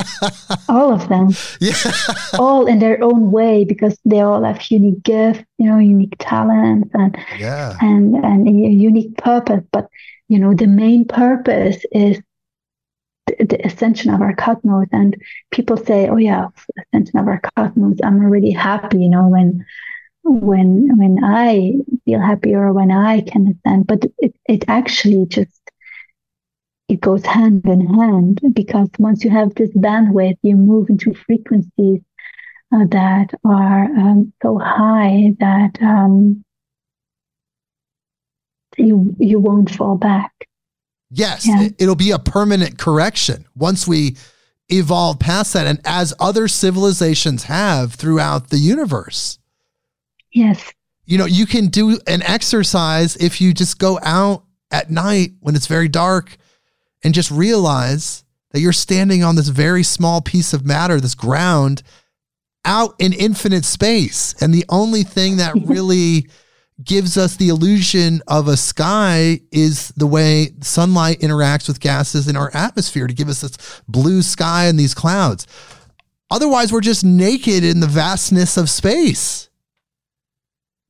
[0.69, 1.29] all of them.
[1.59, 1.75] Yeah.
[2.39, 6.89] all in their own way because they all have unique gifts, you know, unique talents
[6.93, 7.77] and Yeah.
[7.81, 9.63] and and a unique purpose.
[9.73, 9.89] But
[10.29, 12.21] you know, the main purpose is
[13.27, 14.87] the, the ascension of our cosmos.
[14.93, 15.17] And
[15.51, 16.47] people say, "Oh yeah,
[16.79, 19.65] ascension of our cosmos." I'm already happy, you know, when
[20.25, 21.73] when when I
[22.03, 23.87] feel happy or when I can ascend.
[23.87, 25.61] But it it actually just
[26.89, 32.01] it goes hand in hand because once you have this bandwidth, you move into frequencies
[32.73, 36.43] uh, that are um, so high that um,
[38.77, 40.31] you you won't fall back.
[41.11, 41.61] Yes, Yeah.
[41.63, 44.17] it- it'll be a permanent correction once we
[44.69, 45.67] evolve past that.
[45.67, 49.37] And as other civilizations have throughout the universe,
[50.35, 50.71] Yes,
[51.05, 55.55] you know, you can do an exercise if you just go out at night when
[55.55, 56.37] it's very dark
[57.03, 61.83] and just realize that you're standing on this very small piece of matter, this ground
[62.63, 64.33] out in infinite space.
[64.41, 66.27] And the only thing that really
[66.83, 72.35] gives us the illusion of a sky is the way sunlight interacts with gases in
[72.35, 75.45] our atmosphere to give us this blue sky and these clouds.
[76.31, 79.49] Otherwise, we're just naked in the vastness of space.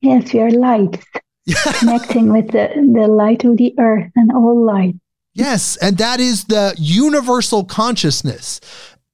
[0.00, 1.04] Yes, we are lights
[1.78, 4.94] connecting with the, the light of the earth and all light.
[5.34, 8.60] Yes, and that is the universal consciousness.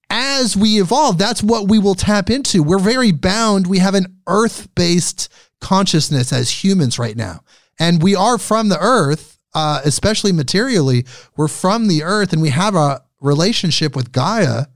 [0.08, 2.62] As we evolve, that's what we will tap into.
[2.62, 3.66] We're very bound.
[3.66, 7.40] We have an earth based consciousness as humans right now.
[7.78, 11.06] And we are from the earth, uh, especially materially.
[11.36, 14.66] We're from the earth and we have a relationship with Gaia,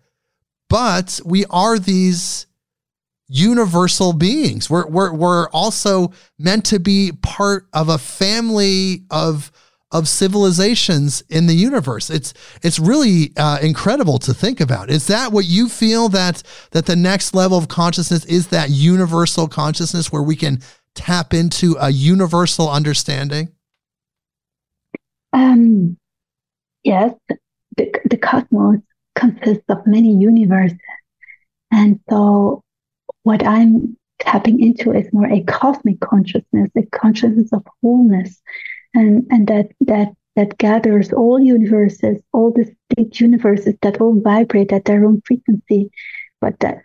[0.69, 2.47] but we are these
[3.29, 4.71] universal beings.
[4.71, 9.51] We're, we're, we're also meant to be part of a family of
[9.93, 12.11] of civilizations in the universe.
[12.11, 14.91] It's it's really uh, incredible to think about.
[14.91, 19.47] Is that what you feel that that the next level of consciousness is that universal
[19.47, 20.61] consciousness where we can
[20.95, 23.53] tap into a universal understanding?
[25.33, 25.97] Um,
[26.83, 27.15] yes,
[27.77, 28.81] the, the cosmos
[29.15, 30.79] consists of many universes.
[31.71, 32.63] And so
[33.27, 38.41] what I'm tapping into is more a cosmic consciousness, a consciousness of wholeness.
[38.95, 44.85] And, and that, that, that gathers all universes, all distinct universes that all vibrate at
[44.85, 45.91] their own frequency,
[46.41, 46.83] but that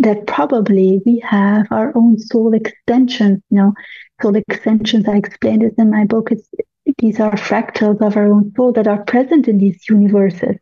[0.00, 3.74] that probably we have our own soul extensions, you know,
[4.22, 5.06] soul extensions.
[5.06, 6.32] I explained this in my book.
[6.32, 6.48] It's
[6.96, 10.56] these are fractals of our own soul that are present in these universes.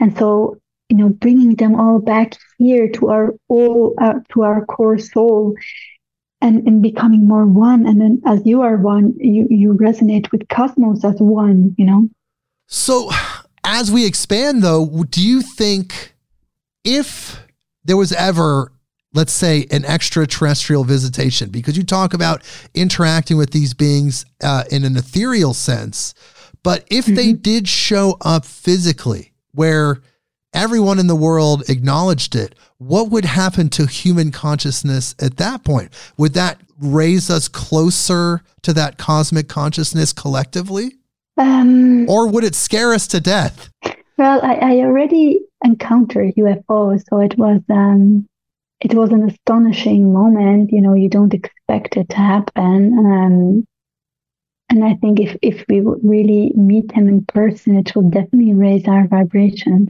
[0.00, 0.58] And so,
[0.94, 5.56] you know, bringing them all back here to our all, uh, to our core soul
[6.40, 7.84] and, and becoming more one.
[7.84, 12.08] And then as you are one, you, you resonate with cosmos as one, you know?
[12.68, 13.10] So,
[13.64, 16.14] as we expand, though, do you think
[16.84, 17.44] if
[17.82, 18.70] there was ever,
[19.14, 24.84] let's say, an extraterrestrial visitation, because you talk about interacting with these beings uh, in
[24.84, 26.14] an ethereal sense,
[26.62, 30.00] but if they did show up physically, where
[30.54, 35.92] everyone in the world acknowledged it, what would happen to human consciousness at that point?
[36.16, 40.94] Would that raise us closer to that cosmic consciousness collectively?
[41.36, 43.70] Um, Or would it scare us to death?
[44.16, 48.26] Well, I, I already encountered UFOs, so it was um,
[48.80, 50.70] it was an astonishing moment.
[50.70, 53.66] You know, you don't expect it to happen, um,
[54.70, 58.54] and I think if if we would really meet them in person, it will definitely
[58.54, 59.88] raise our vibrations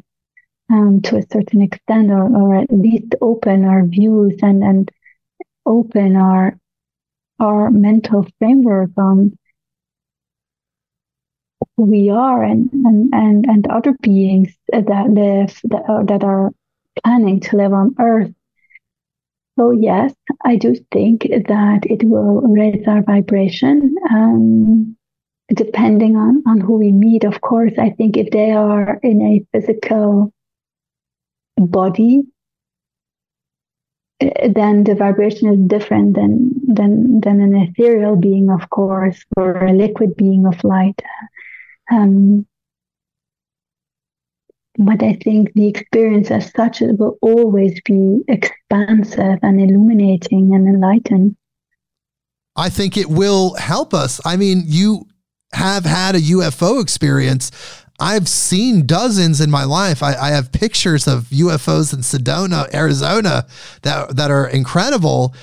[0.71, 4.91] um, to a certain extent, or or at least open our views and and
[5.67, 6.59] open our
[7.41, 9.37] our mental framework on
[11.77, 16.53] who we are and, and, and, and other beings that live that are, that are
[17.03, 18.33] planning to live on earth.
[19.59, 24.97] So yes i do think that it will raise our vibration um,
[25.55, 27.73] depending on, on who we meet of course.
[27.79, 30.33] I think if they are in a physical
[31.57, 32.23] body
[34.21, 39.65] eh, then the vibration is different than than than an ethereal being of course or
[39.65, 41.01] a liquid being of light
[41.93, 42.47] um,
[44.79, 51.37] but I think the experience as such will always be expansive and illuminating and enlightened.
[52.57, 54.21] I think it will help us.
[54.25, 55.07] I mean, you
[55.53, 57.51] have had a UFO experience.
[58.01, 60.03] I've seen dozens in my life.
[60.03, 63.47] I, I have pictures of UFOs in Sedona, Arizona
[63.83, 65.35] that, that are incredible.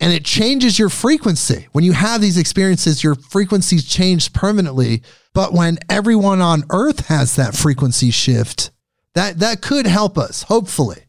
[0.00, 1.68] And it changes your frequency.
[1.72, 5.02] When you have these experiences, your frequencies change permanently.
[5.34, 8.70] But when everyone on earth has that frequency shift,
[9.14, 11.04] that, that could help us, hopefully.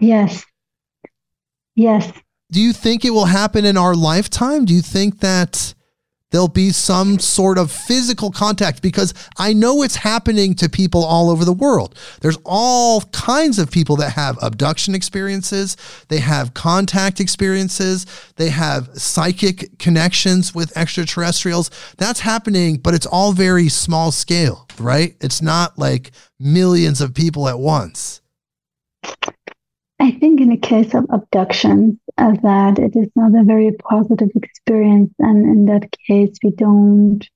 [0.00, 0.44] Yes.
[1.76, 2.10] Yes.
[2.50, 4.64] Do you think it will happen in our lifetime?
[4.64, 5.74] Do you think that
[6.30, 11.30] there'll be some sort of physical contact because I know it's happening to people all
[11.30, 11.96] over the world.
[12.20, 15.76] There's all kinds of people that have abduction experiences,
[16.08, 18.06] they have contact experiences,
[18.36, 21.70] they have psychic connections with extraterrestrials.
[21.96, 25.16] That's happening, but it's all very small scale, right?
[25.20, 28.20] It's not like millions of people at once.
[30.00, 34.30] I think in the case of abductions, uh, that it is not a very positive
[34.34, 37.28] experience, and in that case, we don't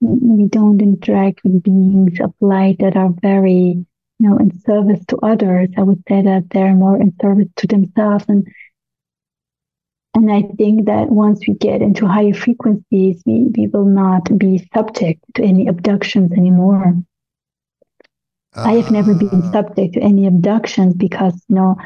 [0.00, 3.84] we don't interact with beings of light that are very,
[4.18, 5.68] you know, in service to others.
[5.76, 8.46] I would say that they're more in service to themselves, and
[10.14, 14.66] and I think that once we get into higher frequencies, we, we will not be
[14.72, 16.94] subject to any abductions anymore.
[18.56, 19.52] Uh, I have never been ah.
[19.52, 21.76] subject to any abductions because, you know,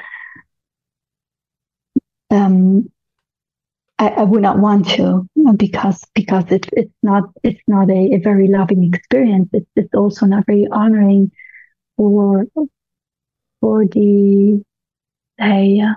[2.30, 2.90] um,
[3.98, 5.26] I, I, would not want to
[5.56, 9.50] because because it's it's not it's not a, a very loving experience.
[9.52, 11.32] It's it's also not very honoring
[11.96, 12.46] for
[13.60, 14.64] for the
[15.40, 15.94] a uh,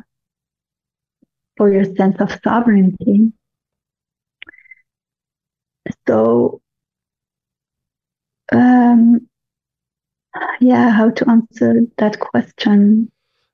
[1.56, 3.32] for your sense of sovereignty.
[6.08, 6.62] So
[8.52, 9.28] um,
[10.60, 13.12] yeah, how to answer that question?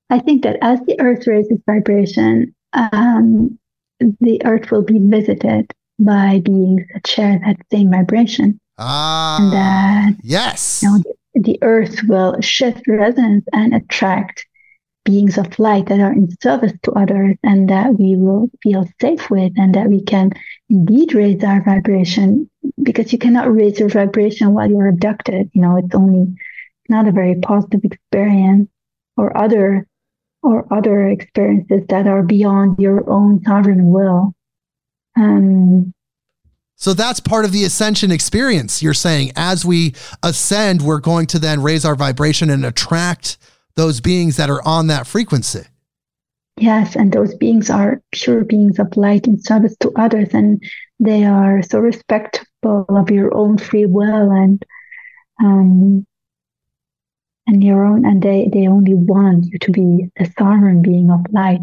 [0.10, 3.58] I think that as the earth raises vibration, um,
[4.00, 8.60] the earth will be visited by beings that share that same vibration.
[8.78, 10.98] Ah, and that yes, you know,
[11.34, 14.46] the, the earth will shift resonance and attract
[15.04, 19.30] beings of light that are in service to others and that we will feel safe
[19.30, 20.32] with and that we can
[20.70, 22.50] indeed raise our vibration.
[22.82, 25.50] Because you cannot raise your vibration while you're abducted.
[25.54, 26.36] You know it's only
[26.88, 28.70] not a very positive experience
[29.18, 29.86] or other
[30.42, 34.34] or other experiences that are beyond your own sovereign will.
[35.18, 35.94] Um,
[36.76, 38.82] so that's part of the ascension experience.
[38.82, 43.38] You're saying as we ascend, we're going to then raise our vibration and attract
[43.76, 45.64] those beings that are on that frequency.
[46.58, 50.62] Yes, and those beings are pure beings of light in service to others, and
[51.00, 54.66] they are so respectful of your own free will and
[55.42, 56.06] um,
[57.50, 61.26] and your own and they they only want you to be a sovereign being of
[61.32, 61.62] light.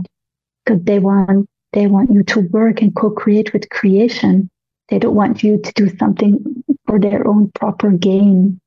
[0.64, 4.50] Because they want they want you to work and co-create with creation.
[4.88, 8.60] They don't want you to do something for their own proper gain.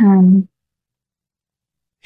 [0.00, 0.48] Um,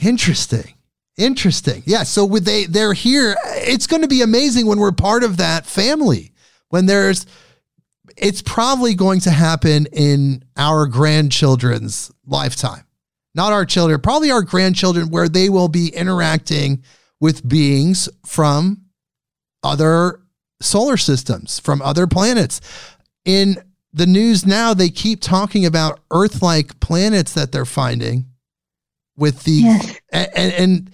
[0.03, 0.75] interesting.
[1.19, 1.83] Interesting.
[1.87, 3.37] Yeah so with they they're here.
[3.45, 6.33] It's going to be amazing when we're part of that family.
[6.71, 7.27] When there's
[8.17, 12.87] it's probably going to happen in our grandchildren's lifetime
[13.37, 16.83] not our children, probably our grandchildren, where they will be interacting
[17.21, 18.83] with beings from
[19.63, 20.21] other
[20.61, 22.61] solar systems, from other planets.
[23.27, 23.59] In
[23.93, 28.27] the news now, they keep talking about Earth like planets that they're finding
[29.17, 30.01] with the, yes.
[30.13, 30.91] and, and, and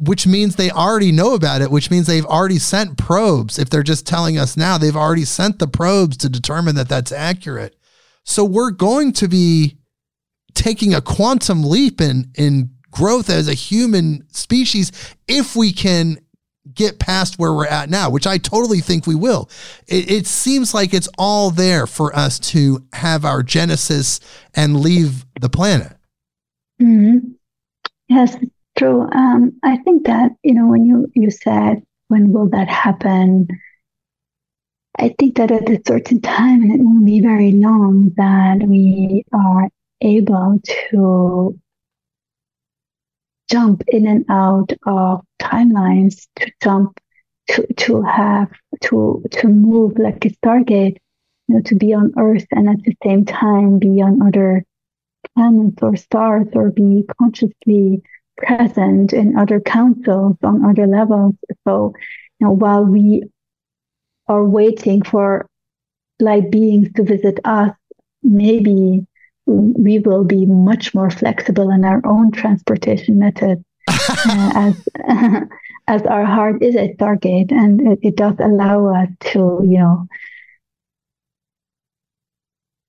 [0.00, 3.58] which means they already know about it, which means they've already sent probes.
[3.58, 7.12] If they're just telling us now, they've already sent the probes to determine that that's
[7.12, 7.76] accurate.
[8.24, 9.78] So we're going to be
[10.56, 14.90] taking a quantum leap in in growth as a human species
[15.28, 16.18] if we can
[16.74, 19.48] get past where we're at now, which I totally think we will.
[19.86, 24.18] It, it, seems like it's all there for us to have our genesis
[24.54, 25.92] and leave the planet.
[26.80, 27.28] Mm-hmm.
[28.08, 28.36] Yes,
[28.76, 29.08] true.
[29.12, 33.48] Um, I think that you know when you you said when will that happen.
[34.98, 39.24] I think that at a certain time, and it won't be very long, that we
[39.30, 39.68] are
[40.06, 41.60] able to
[43.50, 46.98] jump in and out of timelines, to jump,
[47.48, 48.50] to to have
[48.82, 50.98] to to move like a stargate,
[51.48, 54.64] you know, to be on Earth and at the same time be on other
[55.34, 58.02] planets or stars or be consciously
[58.38, 61.34] present in other councils on other levels.
[61.66, 61.92] So,
[62.40, 63.24] you know, while we
[64.28, 65.46] are waiting for
[66.20, 67.72] light beings to visit us,
[68.22, 69.06] maybe
[69.46, 74.88] we will be much more flexible in our own transportation method uh, as
[75.88, 80.06] as our heart is a stargate and it, it, does allow us to you know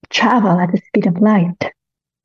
[0.10, 1.72] travel at the speed of light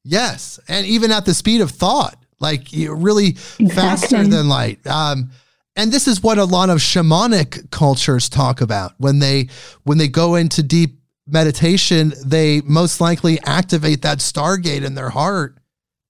[0.05, 3.69] Yes, and even at the speed of thought, like really Exactly.
[3.69, 4.85] faster than light.
[4.87, 5.31] Um,
[5.77, 9.49] and this is what a lot of shamanic cultures talk about when they
[9.85, 12.13] when they go into deep meditation.
[12.25, 15.59] They most likely activate that stargate in their heart,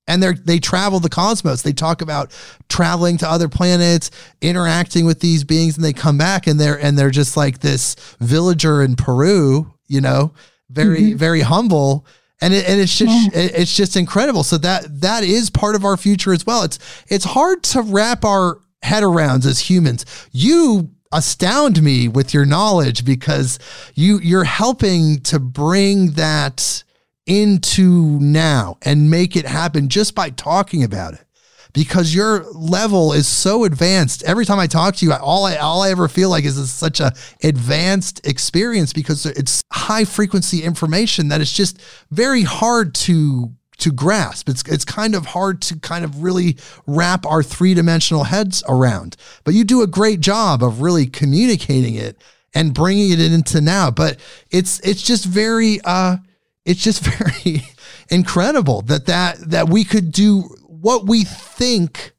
[0.07, 1.63] and they they travel the cosmos.
[1.63, 2.33] They talk about
[2.69, 4.11] traveling to other planets,
[4.41, 7.95] interacting with these beings, and they come back and they're and they're just like this
[8.21, 10.33] villager in Peru, you know,
[10.71, 11.17] very mm-hmm.
[11.17, 12.07] very humble
[12.43, 14.43] and it, and it's just it- it's just incredible.
[14.43, 16.65] So that that is part of our future as well.
[16.65, 20.05] It's it's hard to wrap our head around as humans.
[20.33, 23.59] You astound me with your knowledge because
[23.95, 26.83] you you're helping to bring that
[27.27, 31.25] into now and make it happen just by talking about it
[31.73, 34.23] because your level is so advanced.
[34.25, 37.01] Every time I talk to you, all I all I ever feel like is such
[37.01, 43.91] a advanced experience because it's high frequency information that it's just very hard to to
[43.91, 44.49] grasp.
[44.49, 46.57] It's it's kind of hard to kind of really
[46.87, 49.17] wrap our three dimensional heads around.
[49.45, 52.17] But you do a great job of really communicating it
[52.55, 53.91] and bringing it into now.
[53.91, 54.19] But
[54.51, 56.19] it's it's just very uh
[56.65, 57.63] it's just very
[58.11, 62.13] incredible that that that we could do what we think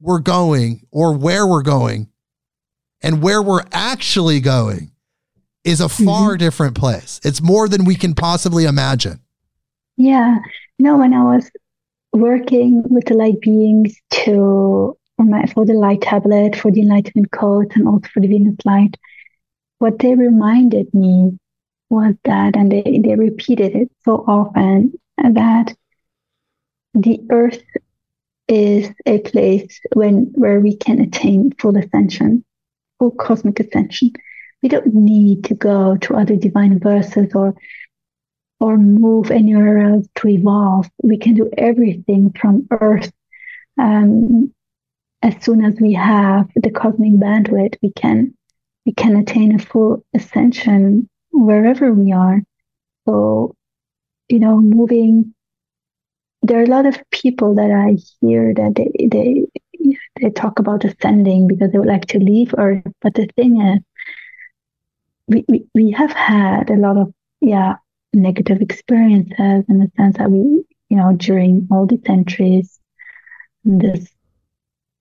[0.00, 2.08] we're going or where we're going
[3.02, 4.90] and where we're actually going
[5.64, 7.20] is a far different place.
[7.24, 9.20] It's more than we can possibly imagine.
[9.96, 10.38] Yeah.
[10.82, 11.48] You know, when I was
[12.12, 17.30] working with the light beings to for my for the light tablet, for the enlightenment
[17.30, 18.96] code, and also for the Venus light,
[19.78, 21.38] what they reminded me
[21.88, 25.72] was that, and they, they repeated it so often, that
[26.94, 27.62] the earth
[28.48, 32.44] is a place when where we can attain full ascension,
[32.98, 34.10] full cosmic ascension.
[34.64, 37.54] We don't need to go to other divine verses or
[38.62, 40.88] or move anywhere else to evolve.
[41.02, 43.10] We can do everything from Earth.
[43.76, 44.54] Um,
[45.20, 48.34] as soon as we have the cosmic bandwidth, we can
[48.86, 52.40] we can attain a full ascension wherever we are.
[53.08, 53.56] So,
[54.28, 55.34] you know, moving.
[56.42, 59.46] There are a lot of people that I hear that they they
[60.20, 62.86] they talk about ascending because they would like to leave Earth.
[63.00, 63.80] But the thing is,
[65.26, 67.76] we, we, we have had a lot of yeah
[68.12, 72.78] negative experiences in the sense that we, you know, during all these centuries,
[73.64, 74.08] this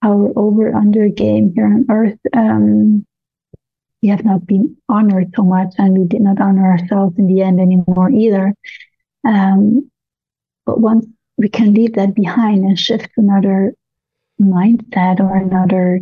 [0.03, 3.05] our over under game here on Earth, um,
[4.01, 7.41] we have not been honored so much, and we did not honor ourselves in the
[7.41, 8.55] end anymore either.
[9.27, 9.91] Um,
[10.65, 11.05] but once
[11.37, 13.73] we can leave that behind and shift to another
[14.41, 15.99] mindset or another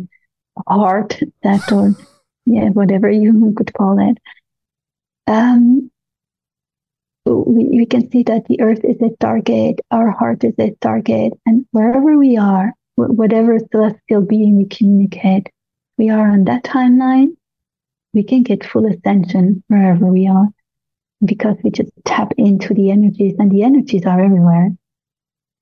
[0.66, 1.94] heart that or
[2.46, 4.18] yeah, whatever you could call it.
[5.26, 5.89] Um,
[7.38, 11.32] we, we can see that the earth is a stargate, our heart is a stargate,
[11.46, 15.48] and wherever we are, wh- whatever celestial being we communicate,
[15.98, 17.36] we are on that timeline,
[18.12, 20.48] we can get full ascension wherever we are
[21.24, 24.70] because we just tap into the energies, and the energies are everywhere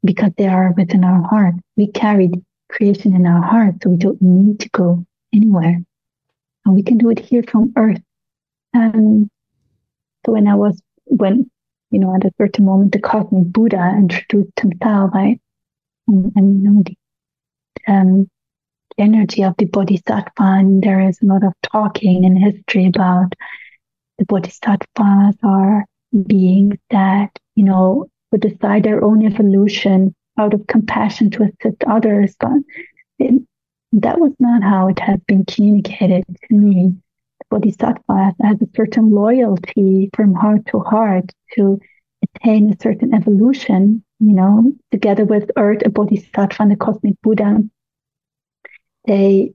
[0.05, 1.55] because they are within our heart.
[1.77, 2.31] We carry
[2.71, 5.05] creation in our heart, so we don't need to go
[5.35, 5.83] anywhere.
[6.65, 8.01] And we can do it here from earth.
[8.75, 9.29] Um,
[10.25, 11.51] so when I was when
[11.91, 15.39] you know at a certain moment the cosmic Buddha introduced himself, I
[16.07, 16.97] and, and you know the
[17.93, 18.31] um,
[18.97, 23.35] the energy of the Bodhisattva, and there is a lot of talking in history about
[24.19, 25.85] the Bodhisattvas are
[26.27, 32.37] beings that you know would decide their own evolution out of compassion to assist others,
[32.39, 32.53] but
[33.19, 33.43] it,
[33.93, 36.93] that was not how it has been communicated to me
[37.51, 41.81] bodhisattva has a certain loyalty from heart to heart to
[42.23, 47.59] attain a certain evolution, you know, together with Earth, a bodhisattva, and the cosmic Buddha.
[49.07, 49.53] They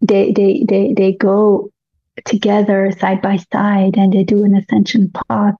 [0.00, 1.70] they they they they go
[2.24, 5.54] together side by side and they do an ascension path.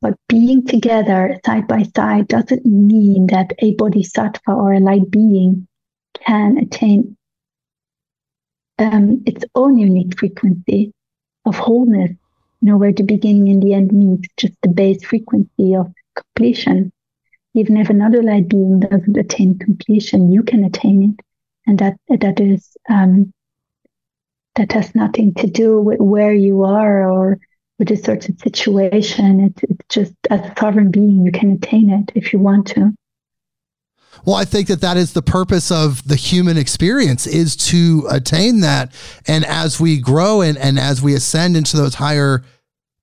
[0.00, 5.66] But being together side by side doesn't mean that a bodhisattva or a light being
[6.24, 7.16] can attain
[8.78, 10.92] um, its own unique frequency
[11.44, 12.10] of wholeness,
[12.60, 16.92] you know, where the beginning and the end meet, just the base frequency of completion.
[17.54, 21.24] Even if another light being doesn't attain completion, you can attain it,
[21.66, 23.32] and that that is um,
[24.56, 27.38] that has nothing to do with where you are or
[27.78, 29.40] with a certain situation.
[29.40, 32.92] It's it's just as a sovereign being, you can attain it if you want to.
[34.24, 38.60] Well, I think that that is the purpose of the human experience is to attain
[38.60, 38.92] that.
[39.26, 42.42] And as we grow and, and as we ascend into those higher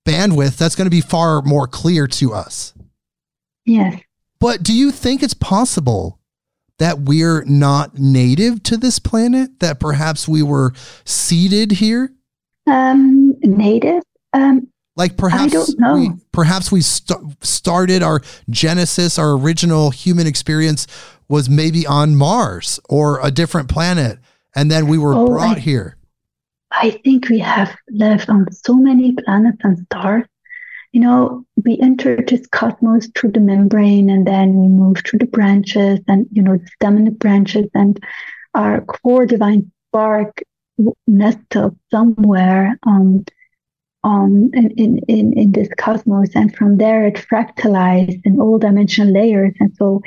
[0.05, 2.73] bandwidth, that's going to be far more clear to us.
[3.65, 4.01] Yes.
[4.39, 6.19] But do you think it's possible
[6.79, 9.59] that we're not native to this planet?
[9.59, 10.73] That perhaps we were
[11.05, 12.11] seeded here?
[12.67, 14.03] Um, native.
[14.33, 20.85] Um, Like perhaps we perhaps we st- started our genesis, our original human experience
[21.27, 24.19] was maybe on Mars or a different planet,
[24.55, 25.97] and then we were Oh, brought I- here.
[26.71, 30.25] I think we have lived on so many planets and stars.
[30.91, 35.25] You know, we entered this cosmos through the membrane and then we moved through the
[35.27, 37.99] branches and, you know, the stem and the branches and
[38.55, 40.41] our core divine spark
[41.07, 43.25] nestled somewhere on,
[44.05, 46.35] Um, in, in, in, in this cosmos.
[46.35, 49.53] And from there it fractalized in all dimensional layers.
[49.61, 50.01] And so,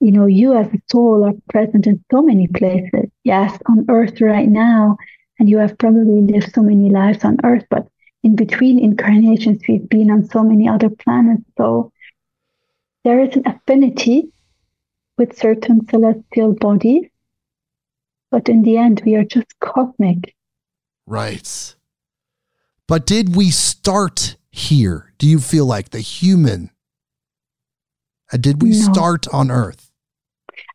[0.00, 3.10] you know, you as a soul are present in so many places.
[3.24, 4.98] Yes, on Earth right now,
[5.42, 7.88] and you have probably lived so many lives on earth but
[8.22, 11.92] in between incarnations we've been on so many other planets so
[13.02, 14.28] there is an affinity
[15.18, 17.08] with certain celestial bodies
[18.30, 20.34] but in the end we are just cosmic
[21.04, 21.74] Right.
[22.88, 25.12] But did we start here?
[25.18, 26.70] Do you feel like the human?
[28.32, 28.92] Uh, Did we No.
[28.92, 29.88] start on Earth?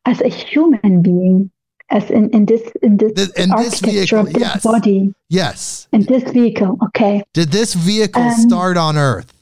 [0.05, 1.51] as a human being
[1.89, 4.63] as in, in this in this Th- in this architecture vehicle, of this yes.
[4.63, 5.87] body Yes.
[5.91, 9.33] in this vehicle okay Did this vehicle Um, start on Earth?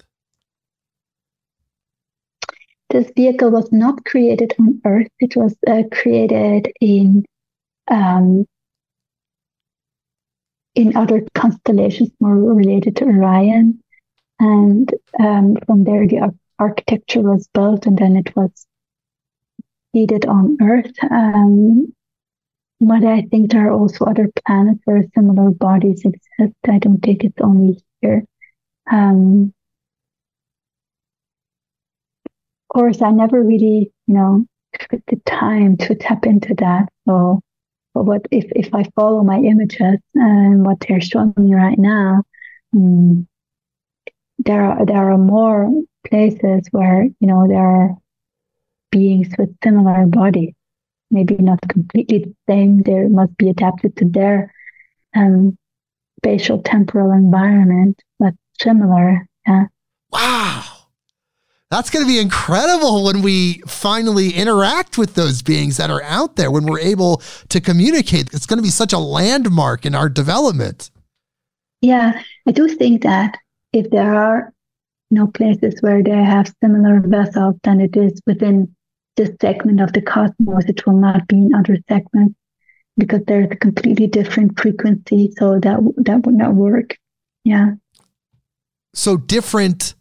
[2.89, 5.07] this vehicle was not created on Earth.
[5.19, 7.25] It was uh, created in
[7.89, 8.45] um,
[10.75, 13.81] in other constellations more related to Orion,
[14.39, 18.67] and um, from there the ar- architecture was built, and then it was
[19.93, 20.93] seeded on Earth.
[21.09, 21.93] Um,
[22.81, 26.55] but I think there are also other planets where similar bodies exist.
[26.67, 28.25] I don't think it's only here.
[28.91, 29.53] Um,
[32.69, 34.45] of course, I never really, you know,
[34.77, 36.89] took the time to tap into that.
[37.07, 37.41] So,
[37.95, 42.23] but what if if I follow my images and what they're showing me right now,
[42.75, 43.25] mm,
[44.37, 45.71] there are there are more
[46.05, 47.97] places where you know there are
[48.91, 50.53] beings with similar bodies,
[51.09, 52.81] maybe not completely the same.
[52.81, 54.53] They must be adapted to their
[55.15, 55.57] um,
[56.19, 59.25] spatial temporal environment, but similar.
[59.47, 59.67] Yeah.
[60.11, 60.74] Wow.
[61.71, 66.35] That's going to be incredible when we finally interact with those beings that are out
[66.35, 68.33] there, when we're able to communicate.
[68.33, 70.91] It's going to be such a landmark in our development.
[71.81, 73.37] Yeah, I do think that
[73.73, 74.53] if there are
[75.09, 78.75] you know places where they have similar vessels, then it is within
[79.17, 80.65] this segment of the cosmos.
[80.65, 82.35] It will not be in other segments
[82.97, 85.31] because there's a completely different frequency.
[85.37, 86.97] So that that would not work.
[87.43, 87.73] Yeah.
[88.93, 89.95] So different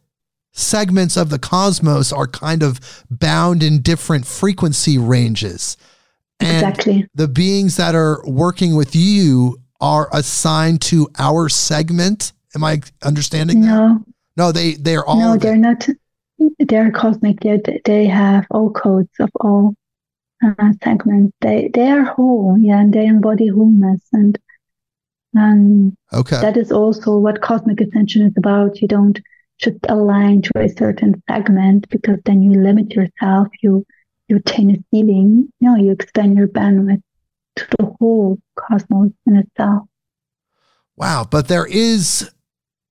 [0.55, 5.76] segments of the cosmos are kind of bound in different frequency ranges.
[6.40, 7.07] And Exactly.
[7.14, 12.32] the beings that are working with you are assigned to our segment.
[12.55, 13.66] Am I understanding that?
[13.66, 14.05] No,
[14.36, 15.86] No, they they're all no, they're not.
[16.59, 17.40] They're cosmic.
[17.40, 19.74] They they have all codes of all
[20.44, 21.32] uh, segments.
[21.40, 22.57] They they are whole.
[22.59, 24.38] Yeah, and they embody wholeness and.
[25.36, 26.40] Um, Okay.
[26.40, 28.80] that is also what cosmic ascension is about.
[28.80, 29.20] You don't
[29.59, 33.48] just align to a certain segment because then you limit yourself.
[33.62, 33.84] You
[34.28, 35.52] you attain a ceiling.
[35.61, 37.02] No, you expand your bandwidth
[37.57, 39.84] to the whole cosmos in itself.
[40.96, 42.30] Wow, but there is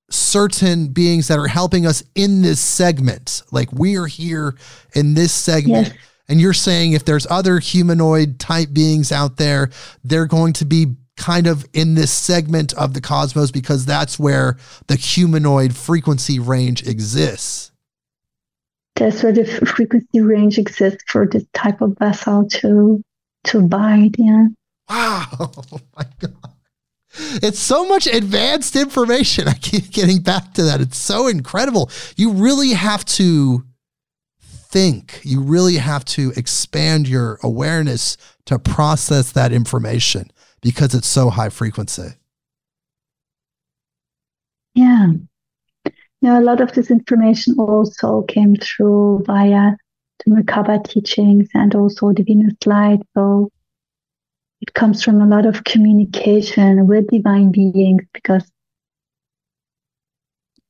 [0.10, 3.42] certain beings that are helping us in this segment.
[3.52, 4.56] Like we are here
[4.94, 5.88] in this segment.
[5.88, 5.98] Yes.
[6.30, 9.70] And you're saying if there's other humanoid type beings out there,
[10.04, 10.88] they're going to be
[11.18, 14.58] kind of in this segment of the cosmos because that's where
[14.88, 17.72] the humanoid frequency range exists.
[18.96, 23.04] That's where the frequency range exists for this type of vessel to
[23.46, 24.16] to bide.
[24.18, 24.48] Yeah.
[24.90, 25.28] Wow.
[25.40, 26.36] Oh my God.
[27.16, 29.48] It's so much advanced information.
[29.48, 30.82] I keep getting back to that.
[30.82, 31.92] It's so incredible.
[32.16, 33.64] You really have to
[34.42, 40.32] think, you really have to expand your awareness to process that information
[40.64, 42.14] because it's so high frequency.
[44.74, 45.08] Yeah.
[46.22, 49.74] Now, a lot of this information also came through via
[50.26, 53.02] the Merkaba teachings and also the Venus light.
[53.14, 53.52] So
[54.62, 58.50] it comes from a lot of communication with divine beings because,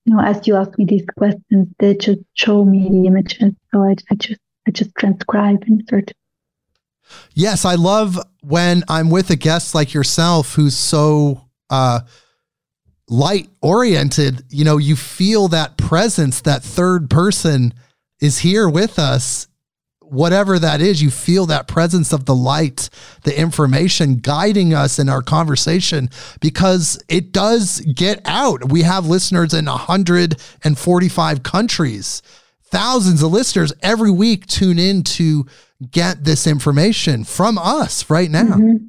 [0.06, 3.54] you know, as you asked me these questions, they just show me the images.
[3.72, 6.12] So I, I just, I just transcribe and sort
[7.36, 12.02] Yes, I love when I'm with a guest like yourself who's so uh,
[13.08, 14.44] light oriented.
[14.50, 17.74] You know, you feel that presence, that third person
[18.20, 19.48] is here with us
[20.14, 22.90] whatever that is, you feel that presence of the light,
[23.24, 28.72] the information guiding us in our conversation because it does get out.
[28.72, 32.22] We have listeners in 145 countries.
[32.66, 35.46] Thousands of listeners every week tune in to
[35.92, 38.44] get this information from us right now.
[38.44, 38.86] Mm-hmm.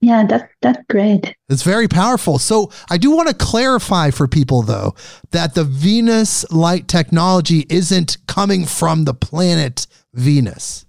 [0.00, 1.34] Yeah, that's that's great.
[1.48, 2.38] It's very powerful.
[2.38, 4.94] So I do want to clarify for people though
[5.30, 10.84] that the Venus light technology isn't coming from the planet Venus.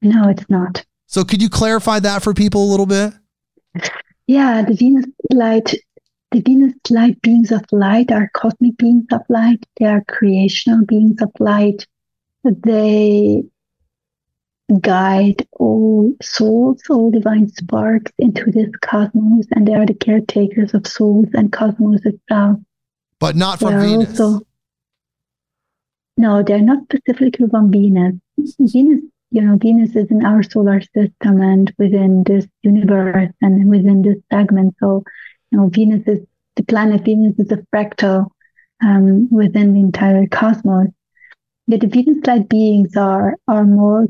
[0.00, 0.82] No, it's not.
[1.06, 3.12] So could you clarify that for people a little bit?
[4.26, 5.74] Yeah, the Venus light
[6.30, 9.66] the Venus light beings of light are cosmic beings of light.
[9.78, 11.86] They are creational beings of light.
[12.44, 13.44] They
[14.80, 20.86] guide all souls, all divine sparks into this cosmos, and they are the caretakers of
[20.86, 22.58] souls and cosmos itself.
[23.18, 24.20] But not from Venus.
[24.20, 24.46] Also,
[26.16, 28.14] no, they're not specifically from Venus.
[28.58, 29.00] Venus,
[29.30, 34.18] you know, Venus is in our solar system and within this universe and within this
[34.30, 34.74] segment.
[34.80, 35.04] So,
[35.50, 38.26] you know, Venus is the planet Venus is a fractal
[38.82, 40.88] um, within the entire cosmos.
[41.66, 44.08] Yet the Venus light beings are are more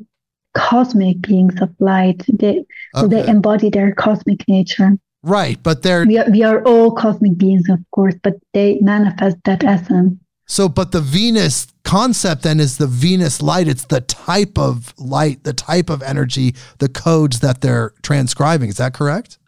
[0.55, 2.23] cosmic beings of light.
[2.29, 2.67] They okay.
[2.97, 4.99] so they embody their cosmic nature.
[5.23, 9.37] Right, but they're we are, we are all cosmic beings, of course, but they manifest
[9.45, 10.19] that essence.
[10.47, 13.69] So, but the Venus concept then is the Venus light.
[13.69, 18.69] It's the type of light, the type of energy, the codes that they're transcribing.
[18.69, 19.39] Is that correct?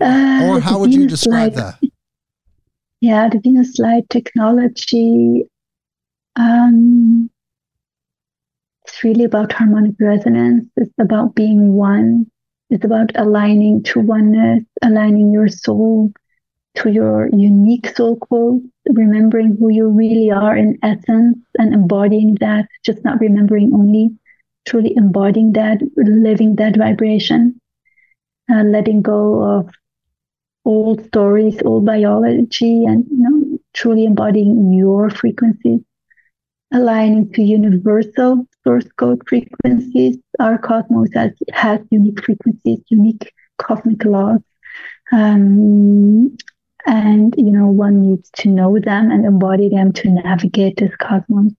[0.00, 1.80] Uh, or how would Venus you describe light, that?
[3.00, 5.44] Yeah, the Venus light technology.
[6.36, 7.30] Um,
[8.84, 10.68] it's really about harmonic resonance.
[10.76, 12.26] It's about being one.
[12.70, 16.12] It's about aligning to oneness, aligning your soul
[16.76, 22.66] to your unique soul quote, remembering who you really are in essence and embodying that,
[22.84, 24.10] just not remembering only,
[24.66, 27.58] truly embodying that, living that vibration,
[28.52, 29.70] uh, letting go of
[30.64, 35.80] old stories, old biology, and you know, truly embodying your frequencies,
[36.72, 40.18] aligning to universal source code frequencies.
[40.40, 44.40] Our cosmos has, has unique frequencies, unique cosmic laws.
[45.12, 46.36] Um,
[46.86, 51.52] and you know one needs to know them and embody them to navigate this cosmos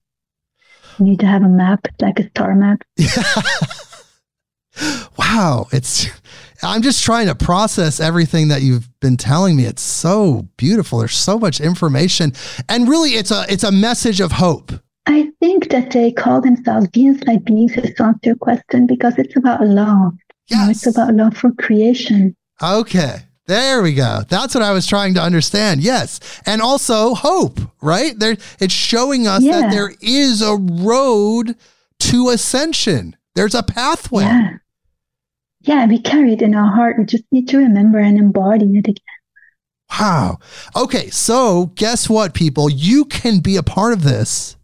[0.99, 2.83] you need to have a map like a star map
[5.17, 6.07] wow it's
[6.63, 11.17] i'm just trying to process everything that you've been telling me it's so beautiful there's
[11.17, 12.31] so much information
[12.69, 14.71] and really it's a it's a message of hope
[15.07, 19.17] i think that they call themselves beings like beings is to answer your question because
[19.17, 20.13] it's about love
[20.47, 20.59] yes.
[20.59, 24.21] You know, it's about love for creation okay there we go.
[24.27, 25.81] That's what I was trying to understand.
[25.81, 26.19] Yes.
[26.47, 28.17] And also hope, right?
[28.17, 29.61] There it's showing us yeah.
[29.61, 31.55] that there is a road
[31.99, 33.15] to ascension.
[33.35, 34.23] There's a pathway.
[34.23, 34.51] Yeah.
[35.61, 36.97] Yeah, we carry it in our heart.
[36.99, 38.95] We just need to remember and embody it again.
[39.99, 40.37] Wow.
[40.75, 42.69] Okay, so guess what, people?
[42.69, 44.57] You can be a part of this.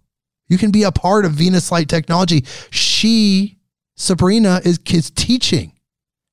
[0.52, 2.44] You can be a part of Venus Light Technology.
[2.72, 3.58] She,
[3.96, 5.72] Sabrina, is, is teaching.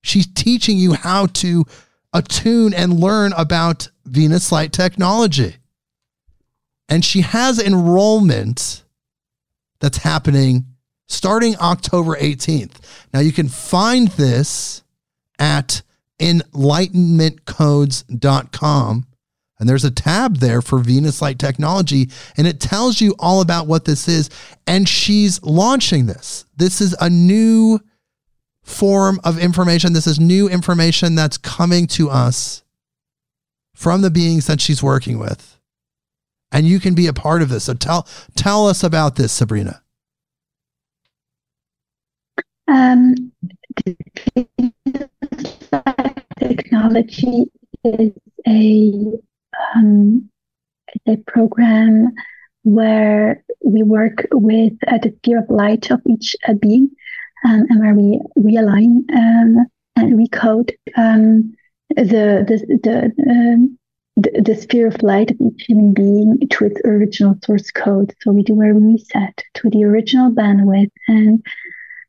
[0.02, 1.64] She's teaching you how to
[2.12, 5.54] attune and learn about Venus Light technology.
[6.88, 8.82] And she has enrollment
[9.78, 10.66] that's happening
[11.06, 12.74] starting October 18th.
[13.14, 14.82] Now you can find this
[15.38, 15.82] at
[16.18, 19.06] enlightenmentcodes.com.
[19.58, 23.66] And there's a tab there for Venus Light Technology, and it tells you all about
[23.66, 24.30] what this is.
[24.66, 26.46] And she's launching this.
[26.56, 27.80] This is a new
[28.62, 29.94] form of information.
[29.94, 32.62] This is new information that's coming to us
[33.74, 35.58] from the beings that she's working with.
[36.52, 37.64] And you can be a part of this.
[37.64, 38.06] So tell
[38.36, 39.82] tell us about this, Sabrina.
[42.68, 43.32] Um,
[46.38, 47.50] technology
[47.84, 48.12] is
[48.46, 49.18] a
[49.74, 50.28] um,
[51.06, 52.12] a program
[52.62, 56.90] where we work with uh, the sphere of light of each uh, being
[57.44, 59.66] um, and where we realign um,
[59.96, 61.54] and recode um,
[61.90, 63.78] the the the, um,
[64.16, 68.14] the, the sphere of light of each human being to its original source code.
[68.20, 71.44] So we do a reset to the original bandwidth, and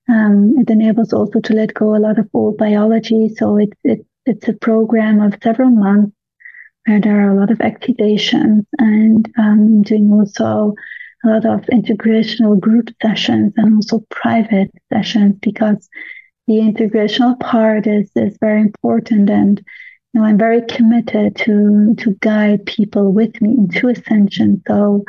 [0.09, 3.29] um, it enables also to let go a lot of old biology.
[3.37, 6.15] So it's it's it's a program of several months
[6.85, 10.73] where there are a lot of activations and um, doing also
[11.23, 15.89] a lot of integrational group sessions and also private sessions because
[16.47, 19.63] the integrational part is, is very important and
[20.13, 24.61] you know, I'm very committed to to guide people with me into ascension.
[24.67, 25.03] So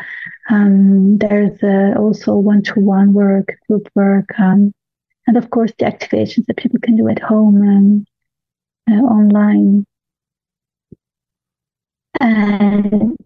[0.51, 1.59] um, there's
[1.97, 4.75] also one-to-one work, group work, um,
[5.27, 8.07] and of course the activations that people can do at home and
[8.91, 9.87] uh, online.
[12.21, 13.17] And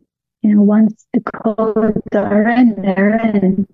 [0.42, 3.66] you know, once the codes are in there, and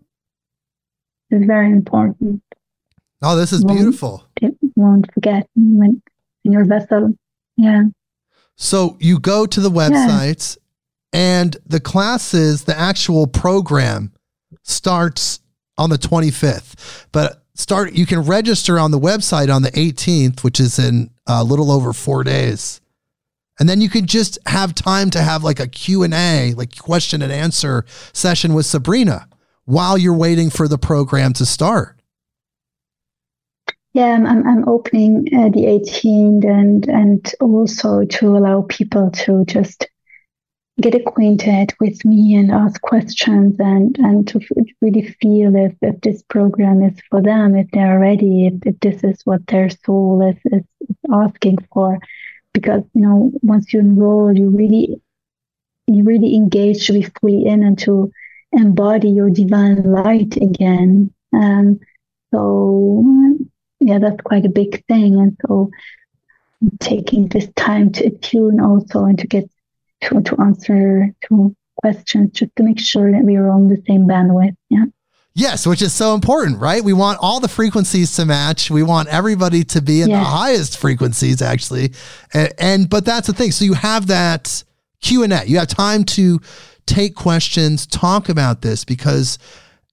[1.30, 2.42] it's very important.
[3.22, 4.24] Oh, this is Won't- beautiful.
[4.40, 6.02] It won't forget when
[6.44, 7.14] in your vessel.
[7.56, 7.84] Yeah.
[8.56, 10.56] So you go to the websites
[11.12, 14.12] and the classes, the actual program
[14.62, 15.40] starts
[15.76, 17.06] on the 25th.
[17.12, 21.44] But start you can register on the website on the 18th, which is in a
[21.44, 22.80] little over 4 days.
[23.60, 27.30] And then you can just have time to have like a Q&A, like question and
[27.30, 27.84] answer
[28.14, 29.28] session with Sabrina
[29.66, 32.00] while you're waiting for the program to start.
[33.92, 39.86] Yeah, I'm, I'm, opening uh, the 18th and, and also to allow people to just
[40.80, 44.40] get acquainted with me and ask questions and, and to
[44.80, 49.04] really feel if, if this program is for them, if they're ready, if, if this
[49.04, 51.98] is what their soul is, is, is asking for.
[52.52, 55.00] Because, you know, once you enroll, you really,
[55.86, 58.10] you really engage to be fully in and to
[58.52, 61.12] embody your divine light again.
[61.32, 61.80] Um,
[62.32, 63.04] so
[63.80, 65.18] yeah, that's quite a big thing.
[65.18, 65.70] And so
[66.80, 69.48] taking this time to attune also and to get
[70.02, 74.06] to, to answer to questions just to make sure that we are on the same
[74.06, 74.56] bandwidth.
[74.68, 74.86] Yeah.
[75.34, 76.82] Yes, which is so important, right?
[76.82, 78.70] We want all the frequencies to match.
[78.70, 81.92] We want everybody to be in the highest frequencies, actually.
[82.34, 83.52] And, and but that's the thing.
[83.52, 84.64] So you have that
[85.00, 85.46] Q and A.
[85.46, 86.40] You have time to
[86.86, 89.38] take questions, talk about this, because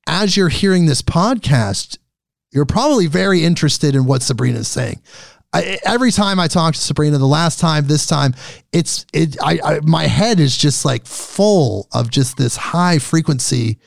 [0.08, 2.00] as you're hearing this podcast,
[2.52, 5.02] you're probably very interested in what Sabrina is saying.
[5.54, 8.34] I, every time I talk to Sabrina, the last time, this time,
[8.74, 9.38] it's it.
[9.42, 13.78] I, I my head is just like full of just this high frequency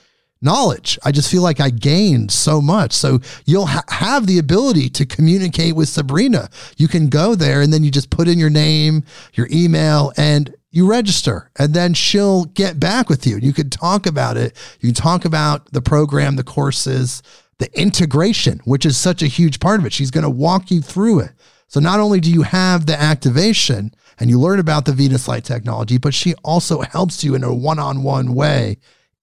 [0.43, 0.99] knowledge.
[1.05, 2.93] I just feel like I gained so much.
[2.93, 6.49] So you'll ha- have the ability to communicate with Sabrina.
[6.77, 9.05] You can go there and then you just put in your name,
[9.35, 11.51] your email, and you register.
[11.59, 13.37] And then she'll get back with you.
[13.39, 14.57] You can talk about it.
[14.81, 17.23] You can talk about the program, the courses,
[17.59, 19.93] the integration, which is such a huge part of it.
[19.93, 21.33] She's going to walk you through it.
[21.69, 25.45] So not only do you have the activation and you learn about the Venus Light
[25.45, 28.79] technology, but she also helps you in a one-on-one way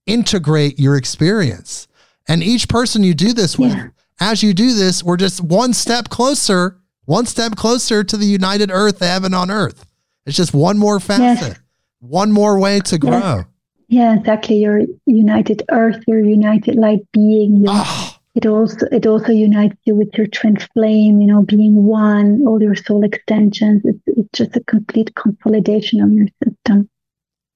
[0.08, 1.86] integrate your experience.
[2.26, 3.88] And each person you do this with, Yeah.
[4.20, 8.70] as you do this, we're just one step closer, one step closer to the united
[8.70, 9.84] earth, heaven on earth.
[10.26, 11.58] It's just one more facet,
[12.00, 13.44] one more way to grow.
[13.88, 14.56] Yeah, exactly.
[14.58, 19.94] Your united earth, your united light being, your Ah, it also it also unites you
[19.94, 24.54] with your twin flame you know being one all your soul extensions it's, it's just
[24.54, 26.88] a complete consolidation of your system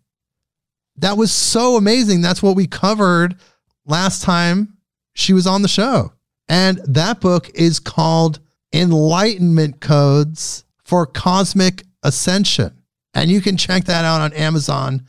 [0.98, 2.22] that was so amazing.
[2.22, 3.36] That's what we covered
[3.86, 4.78] last time
[5.16, 6.14] she was on the show.
[6.48, 8.40] And that book is called
[8.74, 12.83] Enlightenment Codes for Cosmic Ascension.
[13.14, 15.06] And you can check that out on Amazon.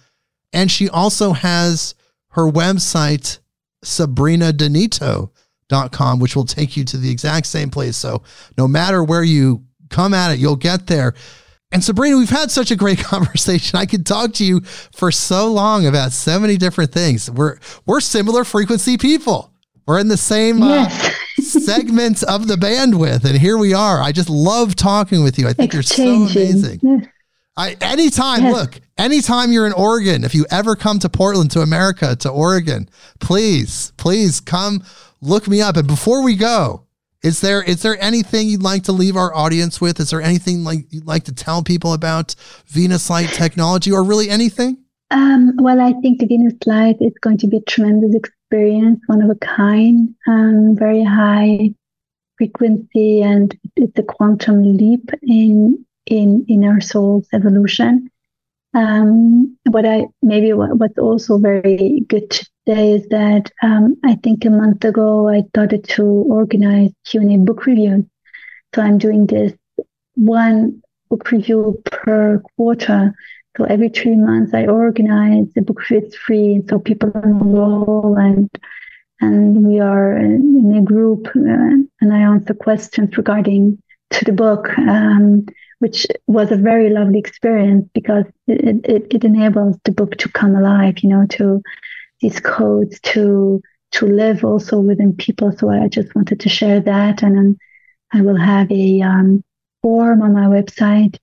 [0.52, 1.94] And she also has
[2.30, 3.38] her website,
[3.84, 7.96] sabrinadonito.com, which will take you to the exact same place.
[7.96, 8.22] So
[8.58, 11.14] no matter where you come at it, you'll get there.
[11.72, 13.78] And Sabrina, we've had such a great conversation.
[13.78, 17.28] I could talk to you for so long about so many different things.
[17.30, 19.50] We're we're similar frequency people.
[19.86, 20.88] We're in the same uh,
[21.40, 24.00] segments of the bandwidth, and here we are.
[24.00, 25.46] I just love talking with you.
[25.46, 26.80] I think you're so amazing.
[26.82, 27.06] yes.
[27.56, 32.16] I anytime, look, anytime you're in Oregon, if you ever come to Portland, to America,
[32.16, 32.88] to Oregon,
[33.20, 34.82] please, please come
[35.20, 35.76] look me up.
[35.76, 36.84] And before we go,
[37.22, 40.00] is there is there anything you'd like to leave our audience with?
[40.00, 42.34] Is there anything like you'd like to tell people about
[42.66, 44.78] Venus Light technology, or really anything?
[45.10, 49.22] Um, well, I think the Venus Light is going to be a tremendous experience, one
[49.22, 51.72] of a kind, um, very high
[52.36, 58.10] frequency, and it's a quantum leap in in in our soul's evolution.
[58.74, 64.16] Um, what I maybe what, what's also very good to say is that um, I
[64.16, 68.04] think a month ago I started to organize Q and A book reviews.
[68.74, 69.52] So I'm doing this
[70.16, 73.14] one book review per quarter.
[73.56, 76.06] So every three months, I organize the book review.
[76.06, 78.50] It's free, so people enroll, and
[79.20, 84.76] and we are in a group, uh, and I answer questions regarding to the book,
[84.78, 85.46] um,
[85.84, 90.56] which was a very lovely experience because it, it, it enables the book to come
[90.56, 91.60] alive, you know, to
[92.20, 95.52] these codes to to live also within people.
[95.52, 97.58] So I just wanted to share that, and then
[98.14, 99.44] I will have a um,
[99.82, 101.18] form on my website.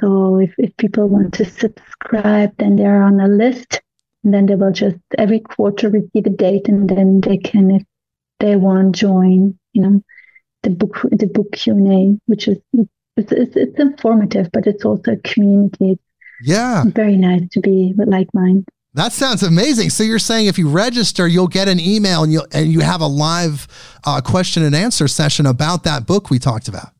[0.00, 3.80] So if, if people want to subscribe, then they're on a list,
[4.24, 7.84] and then they will just every quarter receive a date, and then they can, if
[8.40, 9.56] they want, join.
[9.74, 10.02] You know,
[10.64, 12.58] the book the book Q and A, which is
[13.16, 15.98] it's, it's, it's informative, but it's also a community.
[16.42, 18.66] Yeah, very nice to be with like mind.
[18.94, 19.90] That sounds amazing.
[19.90, 23.00] So you're saying if you register, you'll get an email and you and you have
[23.00, 23.66] a live
[24.04, 26.90] uh, question and answer session about that book we talked about.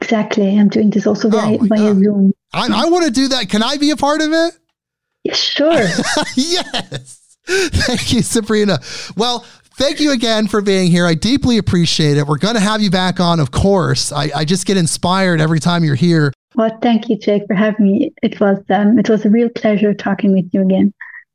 [0.00, 0.58] Exactly.
[0.58, 2.32] I'm doing this also via, oh via Zoom.
[2.52, 3.48] I, I want to do that.
[3.48, 5.34] Can I be a part of it?
[5.34, 5.72] Sure.
[6.36, 7.38] yes.
[7.46, 8.80] Thank you, Sabrina.
[9.16, 11.06] Well, thank you again for being here.
[11.06, 12.26] I deeply appreciate it.
[12.26, 14.12] We're going to have you back on, of course.
[14.12, 16.32] I, I just get inspired every time you're here.
[16.54, 18.12] Well, thank you, Jake, for having me.
[18.22, 20.92] It was um, it was a real pleasure talking with you again.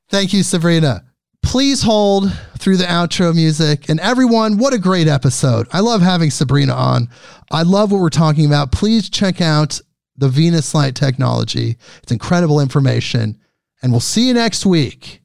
[0.10, 1.04] Thank you, Sabrina.
[1.44, 3.90] Please hold through the outro music.
[3.90, 5.68] And everyone, what a great episode.
[5.72, 7.10] I love having Sabrina on.
[7.52, 8.72] I love what we're talking about.
[8.72, 9.80] Please check out
[10.18, 11.78] the Venus Light technology.
[12.04, 13.38] It's incredible information.
[13.82, 15.22] And we'll see you next week,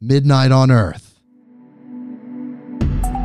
[0.00, 1.07] Midnight on Earth.
[2.78, 3.17] Bye.